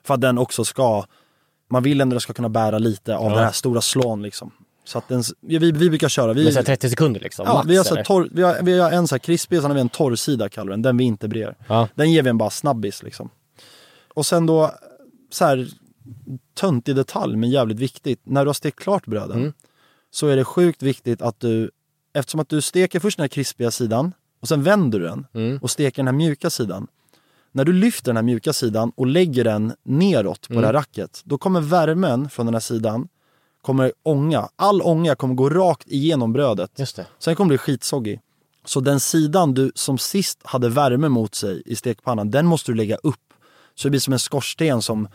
[0.03, 1.05] För att den också ska,
[1.69, 3.35] man vill ändå att den ska kunna bära lite av Ja.
[3.35, 4.51] den här stora slån liksom.
[4.85, 7.45] Så att den, vi, vi, brukar köra, vi, Men så här 30 sekunder liksom?
[7.47, 9.65] ja, max, vi, har så torr, vi, har, vi har en så här krispig, sen
[9.71, 11.55] har vi en torrsida kallar den, den vi inte brer.
[11.67, 11.87] Ja.
[11.95, 13.29] Den ger vi en bara snabbis liksom.
[14.13, 14.71] Och sen då,
[15.31, 15.67] så här
[16.53, 18.19] töntig detalj men jävligt viktigt.
[18.23, 19.53] När du har stekt klart bröden Mm.
[20.11, 21.71] så är det sjukt viktigt att du,
[22.13, 25.57] eftersom att du steker först den här krispiga sidan och sen vänder du den Mm.
[25.61, 26.87] och steker den här mjuka sidan.
[27.51, 30.65] När du lyfter den här mjuka sidan och lägger den neråt på det Mm.
[30.65, 33.07] här racket, då kommer värmen från den här sidan
[33.63, 34.49] kommer ånga.
[34.55, 36.71] All ånga kommer gå rakt igenom brödet.
[36.77, 37.05] Just det.
[37.19, 38.19] Sen kommer det bli skitsoggig.
[38.65, 42.75] Så den sidan du som sist hade värme mot sig i stekpannan, den måste du
[42.75, 43.15] lägga upp.
[43.75, 45.07] Så det blir som en skorsten som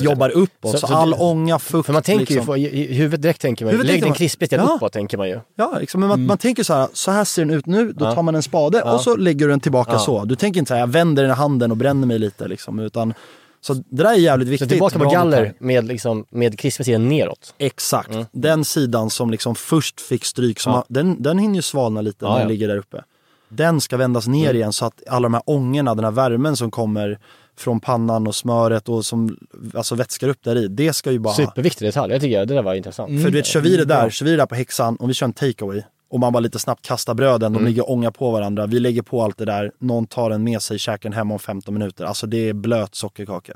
[0.00, 0.72] jobbar uppåt.
[0.72, 2.56] Så, Så- så all det- ånga, fukt För man tänker liksom.
[2.58, 4.62] ju, i, i huvudet direkt tänker man ju, lägg den krispigt Ja.
[4.76, 5.40] uppåt tänker man ju.
[5.54, 8.04] Ja, liksom, men man, man tänker så här, så här ser den ut nu, då
[8.04, 8.14] Ja.
[8.14, 8.92] tar man en spade Ja.
[8.94, 10.24] och så lägger du den tillbaka så.
[10.24, 12.78] Du tänker inte så här, jag vänder den i handen och bränner mig lite liksom,
[12.78, 13.14] utan
[13.60, 14.68] så det där är jävligt Så viktigt.
[14.68, 17.54] tillbaka på galler med, liksom, med krispiga sidan neråt.
[17.58, 18.10] Exakt.
[18.10, 18.24] Mm.
[18.32, 20.76] Den sidan som liksom först fick stryk, som Ja.
[20.76, 22.44] har, den, den hinner ju svalna lite Ja, när den ja.
[22.44, 22.52] Mm.
[22.52, 23.02] ligger där uppe.
[23.48, 26.70] Den ska vändas ner igen så att alla de här ångorna, den här värmen som
[26.70, 27.18] kommer
[27.56, 29.36] från pannan och smöret och som
[29.74, 31.34] alltså vätskar upp där i, det ska ju bara...
[31.34, 33.22] Superviktig detalj, jag tycker det där var intressant.
[33.22, 35.14] För du vet, kör vi det där, kör vi det där på häxan, om vi
[35.14, 38.30] kör en takeaway och man bara lite snabbt kastar bröden, de ligger och ångar på
[38.30, 41.34] varandra, vi lägger på allt det där, någon tar den med sig, käkar den hemma
[41.34, 42.04] om 15 minuter.
[42.04, 43.52] Alltså det är blöt sockerkaka.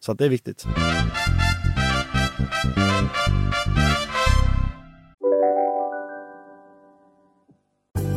[0.00, 0.66] Så att det är viktigt.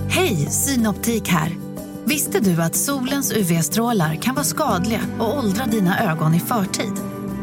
[0.09, 1.51] Hej, Synoptik här.
[2.05, 6.93] Visste du att solens UV-strålar kan vara skadliga och åldra dina ögon i förtid?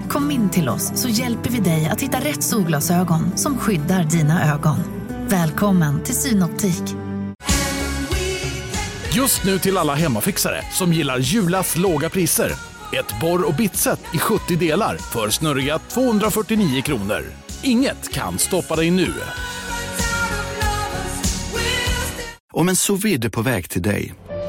[0.08, 4.54] Kom in till oss så hjälper vi dig att hitta rätt solglasögon som skyddar dina
[4.54, 5.01] ögon.
[5.32, 6.82] Välkommen till Synoptik.
[9.12, 12.52] Just nu till alla hemmafixare som gillar Julas låga priser.
[12.98, 17.22] Ett borr och bitset i 70 delar för snurriga 249 kronor.
[17.62, 19.12] Inget kan stoppa dig nu.
[22.52, 24.14] Om en sous på väg till dig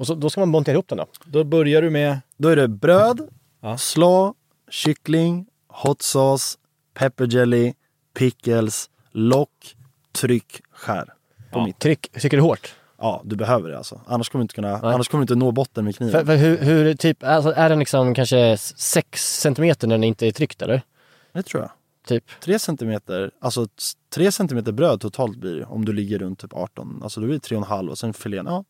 [0.00, 1.06] Och så, då ska man montera ihop den då.
[1.24, 2.20] Då börjar du med...
[2.36, 3.28] Då är det bröd,
[3.78, 4.34] slaw,
[4.70, 6.58] kyckling, hot sauce,
[6.94, 7.72] pepper jelly,
[8.14, 9.76] pickles, lock,
[10.12, 11.04] tryck, skär.
[11.52, 11.72] På Ja.
[11.78, 12.74] Tryck, tycker du hårt?
[12.98, 14.00] Ja, du behöver det alltså.
[14.06, 14.94] Annars kommer du inte kunna, Nej.
[14.94, 16.12] annars kommer du inte nå botten med kniven.
[16.12, 20.26] För, för hur, hur typ, alltså är den liksom kanske 6 centimeter när den inte
[20.26, 20.82] är tryckt eller?
[21.32, 21.70] Det tror jag.
[22.06, 22.24] Typ.
[22.40, 23.72] Tre centimeter, alltså t-
[24.14, 27.00] tre centimeter bröd totalt blir det om du ligger runt typ 18.
[27.02, 28.46] Alltså då blir det tre och en halv och sen filén.
[28.46, 28.64] Ja,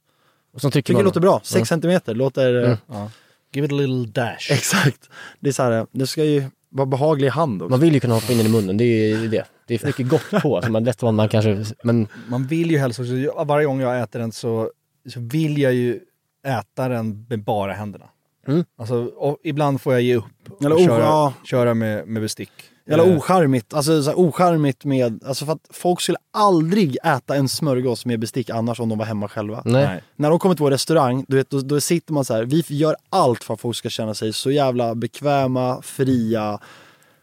[0.53, 1.05] Och så trycker tycker det man.
[1.05, 1.41] låter bra.
[1.45, 1.67] Sex Mm.
[1.67, 2.55] centimeter låter...
[2.55, 2.77] eh, Mm.
[2.87, 3.11] Ja.
[3.53, 4.51] Give it a little dash.
[4.51, 5.11] Exakt.
[5.41, 7.71] Det är så här, det ska ju vara behaglig i hand också.
[7.71, 9.45] Man vill ju kunna hoppa in den i munnen, det är ju det.
[9.67, 12.71] Det är för mycket gott på, så man lätt vad man kanske, men Man vill
[12.71, 14.71] ju helst också, varje gång jag äter den så,
[15.09, 16.01] så vill jag ju
[16.47, 18.05] äta den med bara händerna.
[18.49, 18.65] Mm.
[18.79, 21.33] Alltså, och ibland får jag ge upp och Eller o- köra, ja.
[21.45, 22.53] köra med, med bestick.
[22.91, 23.75] Jävla Eh, ocharmigt.
[23.75, 28.21] Alltså så här, ocharmigt med, alltså för att folk skulle aldrig äta en smörgås med
[28.21, 29.63] bestick annars om de var hemma själva.
[29.65, 30.03] nej.
[30.17, 32.65] När de kommer till vår restaurang, du vet, då, då sitter man så här, vi
[32.69, 36.59] gör allt för att folk ska känna sig så jävla bekväma, fria.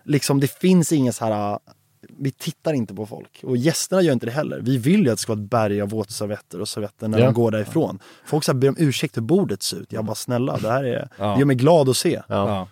[0.03, 1.59] Liksom det finns inga så här,
[2.19, 3.39] vi tittar inte på folk.
[3.43, 4.59] Och gästerna gör inte det heller.
[4.61, 7.25] Vi vill ju att det ska vara ett berg av våtservetter och servetter när Ja.
[7.25, 7.99] de går därifrån.
[8.25, 9.93] Folk så här ber om ursäkt hur bordet ser ut.
[9.93, 11.25] Jag bara snälla, det här är, Ja.
[11.33, 12.21] det gör mig glad att se.
[12.27, 12.67] Ja.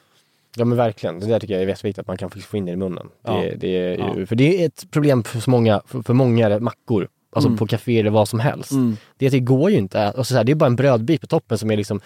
[0.56, 0.62] Ja.
[0.62, 2.72] ja men verkligen, det där tycker jag är jätteviktigt att man kan få in det
[2.72, 3.08] i munnen.
[3.24, 3.34] Ja.
[3.34, 6.60] Det, det är ju, För det är ett problem för så många, för, för många
[6.60, 7.58] mackor, alltså Mm.
[7.58, 8.72] på kaféer eller vad som helst.
[8.72, 8.97] Mm.
[9.18, 11.58] Det det går ju inte, alltså så här, det är bara en brödbit på toppen
[11.58, 12.01] som är liksom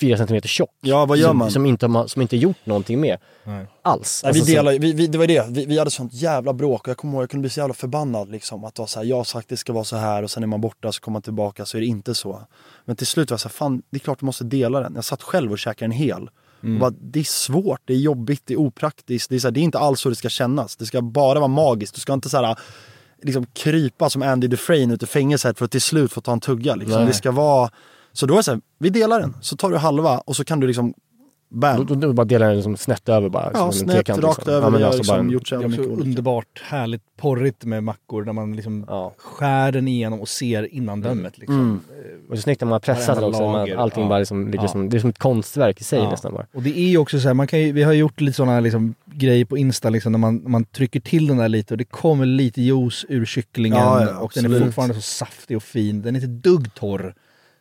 [0.00, 0.70] 4 centimeter tjock.
[0.80, 1.50] Ja, vad gör som, man?
[1.50, 3.66] Som inte, har- som inte gjort någonting med Nej.
[3.82, 4.20] alls.
[4.24, 6.52] Nej, Alltså, vi så- delar, vi, vi, det var det, vi, vi hade sånt jävla
[6.52, 8.64] bråk och jag kommer ihåg jag kunde bli så jävla förbannad liksom.
[8.64, 10.42] Att det var så här, jag har sagt det ska vara så här och sen
[10.42, 12.40] är man borta så kommer man tillbaka så är det inte så.
[12.84, 14.92] Men till slut var jag så här, fan det är klart du måste dela den.
[14.94, 16.28] Jag satt själv och käkade en hel.
[16.72, 19.30] Och bara, det är svårt, det är jobbigt, det är opraktiskt.
[19.30, 20.76] Det är, så här, det är inte alls så det ska kännas.
[20.76, 21.94] Det ska bara vara magiskt.
[21.94, 22.58] Du ska inte så här,
[23.22, 26.40] liksom krypa som Andy Dufresne ut ur fängelset för att till slut få ta en
[26.40, 26.74] tugga.
[26.74, 27.06] Liksom.
[27.06, 27.70] Det ska vara...
[28.12, 29.36] Så då är det så här, vi delar den.
[29.40, 30.94] Så tar du halva och så kan du liksom,
[31.54, 31.76] bam.
[31.76, 33.50] Då, då, då bara delar den liksom snett över bara.
[33.54, 34.54] Ja, snett, trekant, rakt liksom.
[34.54, 34.66] över.
[34.66, 38.32] Ja, men alltså liksom bara en- gjort så så underbart härligt porrigt med mackor där
[38.32, 39.12] man liksom Ja.
[39.18, 41.38] skär den igenom och ser innandömet.
[41.38, 41.60] Liksom.
[41.60, 41.80] Mm.
[42.30, 43.76] Och så snyggt när man har pressat också, man, lager.
[43.76, 44.08] allting Ja.
[44.08, 44.68] bara liksom, ligger Ja.
[44.68, 46.10] som, det är som ett konstverk i sig Ja.
[46.10, 46.46] nästan bara.
[46.54, 48.60] Och det är ju också så här, man kan ju, vi har gjort lite sådana
[48.60, 51.84] liksom, grejer på Insta liksom, när man, man trycker till den där lite och det
[51.84, 56.02] kommer lite juice ur kycklingen Ja, ja, och den är fortfarande så saftig och fin.
[56.02, 56.74] Den är inte dugg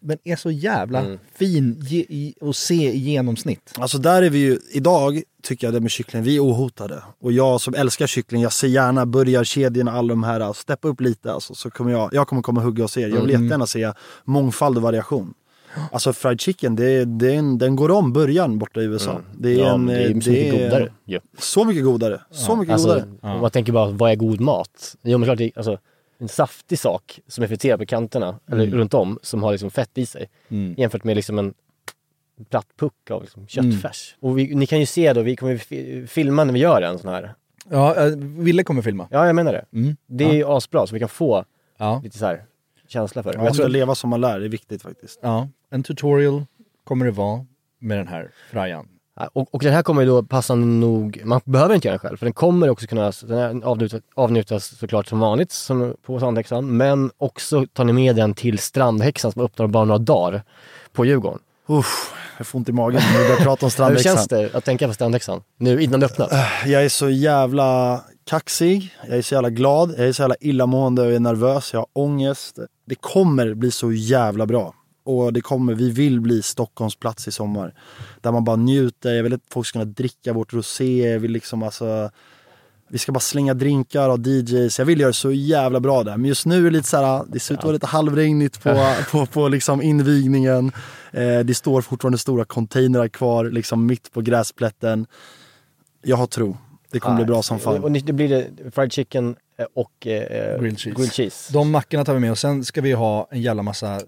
[0.05, 1.19] Men är så jävla Mm.
[1.35, 3.73] fin ge, i, att se i genomsnitt.
[3.77, 7.03] Alltså där är vi ju, idag tycker jag det med kyckling, vi är ohotade.
[7.21, 11.33] Och jag som älskar kyckling, jag ser gärna burgarkedjorna, alla de här, steppa upp lite
[11.33, 13.01] alltså, så kommer jag, jag kommer komma och hugga hos er.
[13.01, 13.31] Jag vill Mm.
[13.43, 13.91] jättegärna se
[14.23, 15.33] mångfald och variation.
[15.91, 19.21] Alltså fried chicken, det, det är en, den går om burgaren borta i USA.
[19.39, 19.65] Det är Mm.
[19.67, 21.19] ja, en, det är så mycket godare ju.
[21.37, 22.21] Så mycket godare.
[22.31, 23.39] Så mycket Alltså, godare.
[23.41, 24.95] man tänker bara, vad är god mat?
[25.03, 25.77] Jo men klart, det är, alltså,
[26.23, 29.97] en saftig sak som är friterad på kanterna, eller runt om, som har liksom fett
[29.97, 30.29] i sig.
[30.49, 30.75] Mm.
[30.77, 31.53] Jämfört med liksom en
[32.49, 34.15] platt puck av liksom köttfärs.
[34.19, 36.99] Och vi, ni kan ju se då, vi kommer fi- filma när vi gör en
[36.99, 37.33] sån här.
[37.69, 39.07] Ja, eh, Ville kommer filma.
[39.11, 39.65] Ja, jag menar det.
[39.73, 39.95] Mm.
[40.07, 41.45] Det är ju asbra, så vi kan få
[41.77, 42.01] Ja.
[42.03, 42.43] lite så här
[42.87, 43.43] känsla för det.
[43.43, 45.19] Jag ska tror, leva som man lär, det är viktigt faktiskt.
[45.23, 46.45] ja, en tutorial
[46.83, 47.45] kommer det vara
[47.79, 48.87] med den här frajan.
[49.33, 52.17] Och, och den här kommer ju då passande nog, man behöver inte göra den själv,
[52.17, 57.11] för den kommer också kunna den avnjutas, avnjutas såklart som vanligt som på Sandhäxan, men
[57.17, 60.43] också tar ni med den till Strandhäxan som öppnar bara några dagar
[60.93, 61.39] på Djurgården.
[61.67, 64.15] Uff, jag får ont i magen när vi börjar prata om Hur strandhäxan.
[64.15, 66.31] känns det att tänka på Strandhäxan nu innan det öppnas?
[66.65, 71.01] Jag är så jävla kaxig, jag är så jävla glad, jag är så jävla illamående
[71.01, 72.59] och jag är nervös, jag har ångest.
[72.85, 74.73] Det kommer bli så jävla bra.
[75.03, 77.73] Och det kommer, vi vill bli Stockholms plats i sommar.
[78.21, 81.31] Där man bara njuter, jag vill att folk ska kunna dricka vårt rosé, jag vill
[81.31, 82.09] liksom alltså
[82.93, 84.79] vi ska bara slänga drinkar och DJs.
[84.79, 86.17] Jag vill göra det så jävla bra där.
[86.17, 88.63] Men just nu är det lite så här, det ser ut att vara lite halvregnigt
[88.63, 90.71] på, på, på liksom invigningen.
[91.11, 95.05] Eh, det står fortfarande stora containrar kvar liksom mitt på gräsplätten.
[96.03, 96.57] Jag har tro.
[96.91, 97.83] Det kommer bli bra som fan.
[97.83, 100.95] och det blir det fried chicken eh, och eh, Grilled cheese.
[100.95, 101.53] grilled cheese.
[101.53, 104.01] De mackorna tar vi med och sen ska vi ha en jävla massa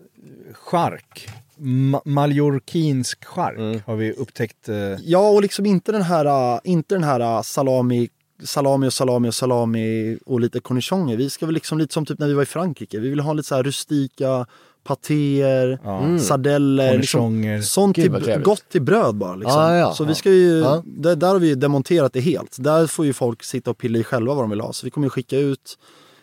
[0.54, 1.28] chark.
[1.58, 3.80] Ma- Mallorquinsk chark Mm.
[3.86, 4.70] har vi upptäckt.
[4.70, 8.10] Eh, Ja, och liksom inte den här, äh, inte den här äh, salami,
[8.44, 11.16] salami och salami och salami och lite cornichoner.
[11.18, 13.00] Vi ska väl liksom lite som typ när vi var i Frankrike.
[13.00, 14.46] Vi vill ha lite så här rustika
[14.84, 16.20] patéer, Mm.
[16.20, 16.98] sardeller.
[16.98, 19.36] Liksom, sånt Gud, till, gott till bröd bara.
[19.36, 19.62] Liksom.
[19.62, 20.08] Ja, ja, så ja.
[20.08, 20.84] vi ska ju, Ja.
[20.86, 22.56] där, där har vi ju demonterat det helt.
[22.60, 24.74] Där får ju folk sitta och pilla i själva vad de vill ha.
[24.74, 25.78] Så vi kommer ju skicka ut,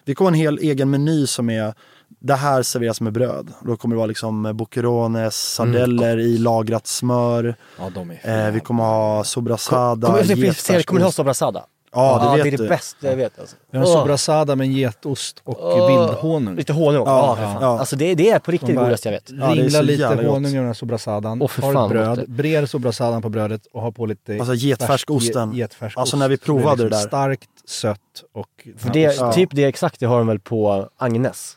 [0.05, 1.74] vi kommer en hel egen meny som är
[2.18, 3.53] det här serveras med bröd.
[3.66, 7.57] Då kommer det vara liksom boccherones, sardeller i lagrat smör.
[7.78, 7.90] Ja,
[8.24, 10.09] Eh, vi kommer ha sobrasada,
[10.53, 11.64] säga det, kommer ni ha sobrasada?
[11.95, 12.64] Ja, det vet det är du.
[12.64, 13.57] det bästa jag vet alltså.
[13.70, 14.01] Vi har en Åh.
[14.01, 15.86] sobrasada med getost och Åh.
[15.88, 16.57] vildhonung.
[16.57, 17.11] Lite honung också.
[17.12, 17.62] Ja, Ja, för fan.
[17.62, 17.78] ja.
[17.78, 19.30] Alltså det, det är på riktigt De det godaste jag vet.
[19.30, 20.32] Ja, det är Ringla så lite jävla gott.
[20.32, 23.28] honung i den här sobrasadan, Åh, för tar ett fan, bröd, gott brer sobrasadan på
[23.28, 25.51] brödet och har på lite Alltså getfärskosten.
[25.53, 25.99] färsk- getfärskost.
[26.01, 27.09] Alltså när vi Så det är provade liksom det där.
[27.09, 27.99] Starkt, sött
[28.34, 28.68] och...
[28.78, 29.34] För det, ost.
[29.34, 31.57] typ det exakt det har de väl på Agnes.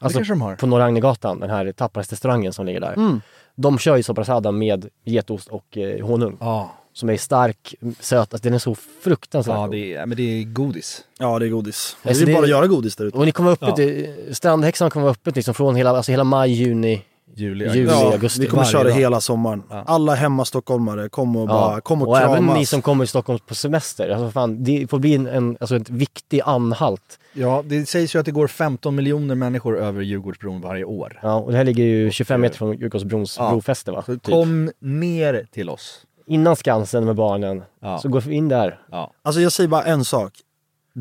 [0.00, 0.54] Alltså kanske de har.
[0.56, 2.92] på Norra Agnegatan, den här tapas-restaurangen som ligger där.
[2.92, 3.20] Mm.
[3.54, 6.36] De kör ju sobrasada med getost och eh, honung.
[6.40, 9.70] Ja, Som är stark, söt, alltså den är så fruktansvärt ja god.
[9.70, 11.04] det, är, men det är godis.
[11.18, 11.96] Ja, det är godis.
[12.02, 13.18] Det Alltså, är det- bara att göra godis där ute.
[13.18, 16.52] Och ni kommer öppet, i- Strandhäxan kommer vara öppet liksom från hela, alltså hela maj,
[16.52, 17.02] juni.
[17.34, 18.40] Juli, Juli, Ja, augusti.
[18.40, 18.90] vi kommer köra dag.
[18.92, 19.62] hela sommaren.
[19.70, 19.84] Ja.
[19.86, 22.38] Alla hemma stockholmare, kom och, bara, kom och, och kramas.
[22.38, 24.08] även ni som kommer till Stockholm på semester.
[24.10, 27.18] Alltså fan, det får bli en, en alltså en viktig anhalt.
[27.32, 31.20] Ja, det sägs ju att det går 15 miljoner människor över Djurgårdsbron varje år.
[31.22, 33.50] Ja, och det här ligger ju 25 meter från Djurgårdsbrons Ja.
[33.50, 34.02] brofäste va?
[34.06, 34.24] Så Typ.
[34.24, 36.00] kom ner till oss.
[36.32, 37.98] Innan Skansen med barnen, Ja.
[37.98, 38.80] så gå in där.
[38.90, 39.12] Ja.
[39.22, 40.32] Alltså jag säger bara en sak.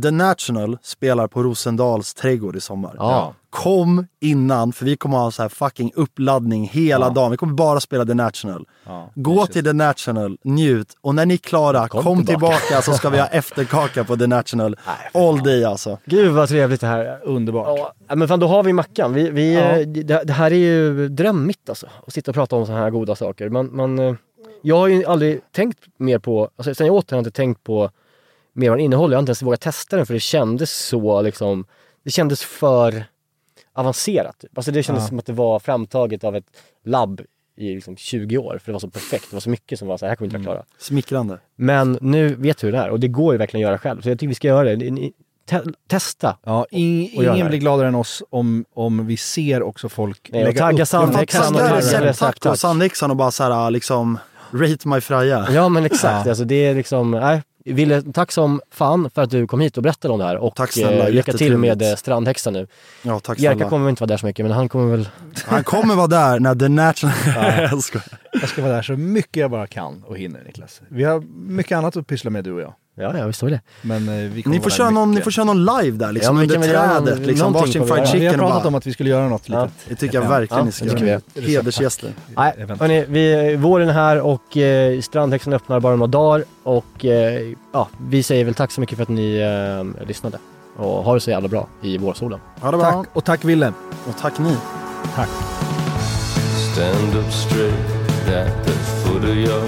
[0.03, 2.95] The National spelar på Rosendals trädgård i sommar.
[2.97, 3.33] Ja.
[3.49, 7.09] Kom innan, för vi kommer ha så här fucking uppladdning hela Ja.
[7.09, 7.31] dagen.
[7.31, 8.65] Vi kommer bara spela The National.
[8.85, 12.57] Ja, Gå till The National, njut och när ni är klara, Kom kom, tillbaka.
[12.57, 12.81] tillbaka.
[12.81, 14.75] så ska vi ha efterkaka på The National.
[15.13, 15.97] All day alltså.
[16.05, 17.93] Gud vad trevligt det här Underbart.
[18.07, 19.13] Ja, men fan då har vi Mackan.
[19.13, 19.61] Vi, vi, Ja.
[19.61, 21.87] eh, det, det här är ju drömmigt alltså.
[22.07, 23.49] Att sitta och prata om sådana här goda saker.
[23.49, 24.13] Man, man, eh,
[24.61, 27.35] jag har ju aldrig tänkt mer på, alltså sen jag åt den har jag inte
[27.35, 27.91] tänkt på
[28.53, 29.13] mer vad den innehåller.
[29.13, 31.65] Jag har inte ens vågat testa den för det kändes så liksom,
[32.03, 33.03] det kändes för
[33.73, 34.39] avancerat.
[34.39, 34.57] Typ.
[34.57, 35.07] Alltså det kändes Ja.
[35.07, 36.45] som att det var framtaget av ett
[36.85, 37.21] labb
[37.57, 38.57] i liksom 20 år.
[38.63, 39.25] För det var så perfekt.
[39.29, 40.65] Det var så mycket som var så här, här kommer inte vara klara.
[40.77, 41.39] Smickrande.
[41.55, 44.01] Men nu vet du hur det är och det går ju verkligen att göra själv.
[44.01, 44.91] Så jag tycker vi ska göra det.
[44.91, 45.13] Ni-
[45.49, 46.37] te- testa.
[46.43, 50.55] Ja, det ingen blir gladare än oss om, om vi ser också folk Nej, och
[50.55, 50.87] tagga upp.
[50.89, 52.59] Sandhäxan tack på tack.
[52.59, 54.19] Sandhäxan och bara så här liksom,
[54.53, 55.47] rate my Freja.
[55.51, 57.41] Ja men exakt, alltså det är liksom, nej.
[57.65, 60.55] Ville, tack som fan för att du kom hit och bettade om det här och
[60.55, 62.67] Tack snälla, eh, lycka till med eh, Strandhäxan nu.
[63.03, 63.69] Ja, tack Jerka snälla.
[63.69, 65.09] kommer väl inte vara där så mycket men han kommer väl...
[65.45, 67.15] Han kommer vara där när The National...
[67.71, 68.05] jag skojar.
[68.31, 70.81] Jag ska vara där så mycket jag bara kan och hinner Niklas.
[70.89, 71.19] Vi har
[71.51, 72.73] mycket annat att pyssla med du och jag.
[73.01, 73.61] Ja, ja visst har vi det.
[73.81, 76.41] Men eh, vi Ni får, köra någon, ni får köra någon live där liksom, Ja,
[76.41, 77.19] vi under göra trädet.
[77.19, 77.95] Liksom, varsin fried göra.
[77.95, 78.67] Vi har chicken pratat bara...
[78.67, 79.63] om att vi skulle göra något Ja.
[79.63, 79.77] litet.
[79.89, 81.21] Det tycker jag Ja, verkligen ja, ni ska göra.
[81.33, 81.55] vi.
[81.55, 82.09] Hedersgäster.
[82.35, 87.53] Nej, hörni, vi, våren är här och eh, Strandhäxan öppnar bara några dagar och eh,
[87.73, 89.35] ja, vi säger väl tack så mycket för att ni
[89.99, 90.37] eh, lyssnade.
[90.77, 92.39] Och ha det så jävla bra i vårsolen.
[92.61, 92.91] Ha det bra.
[92.91, 93.73] Tack och tack Wille.
[94.07, 94.55] Och tack ni.
[95.15, 95.29] Tack.
[96.73, 97.73] Stand up straight
[98.27, 99.61] at the foot of your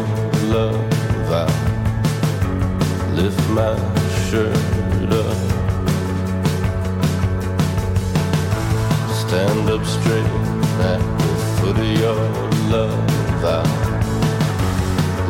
[0.54, 0.78] love.
[3.16, 3.76] Lift my
[4.28, 4.56] shirt
[5.12, 5.38] up.
[9.22, 10.32] Stand up straight
[10.82, 12.22] at the foot of your
[12.74, 13.64] love vow.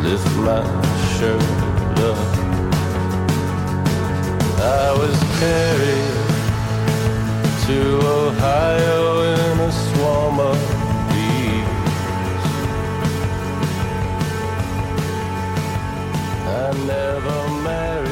[0.01, 0.63] Lift my
[1.17, 1.41] shirt
[2.09, 2.43] up.
[4.59, 6.23] I was carried
[7.65, 7.77] to
[8.07, 9.71] Ohio in a
[16.53, 18.02] I never married.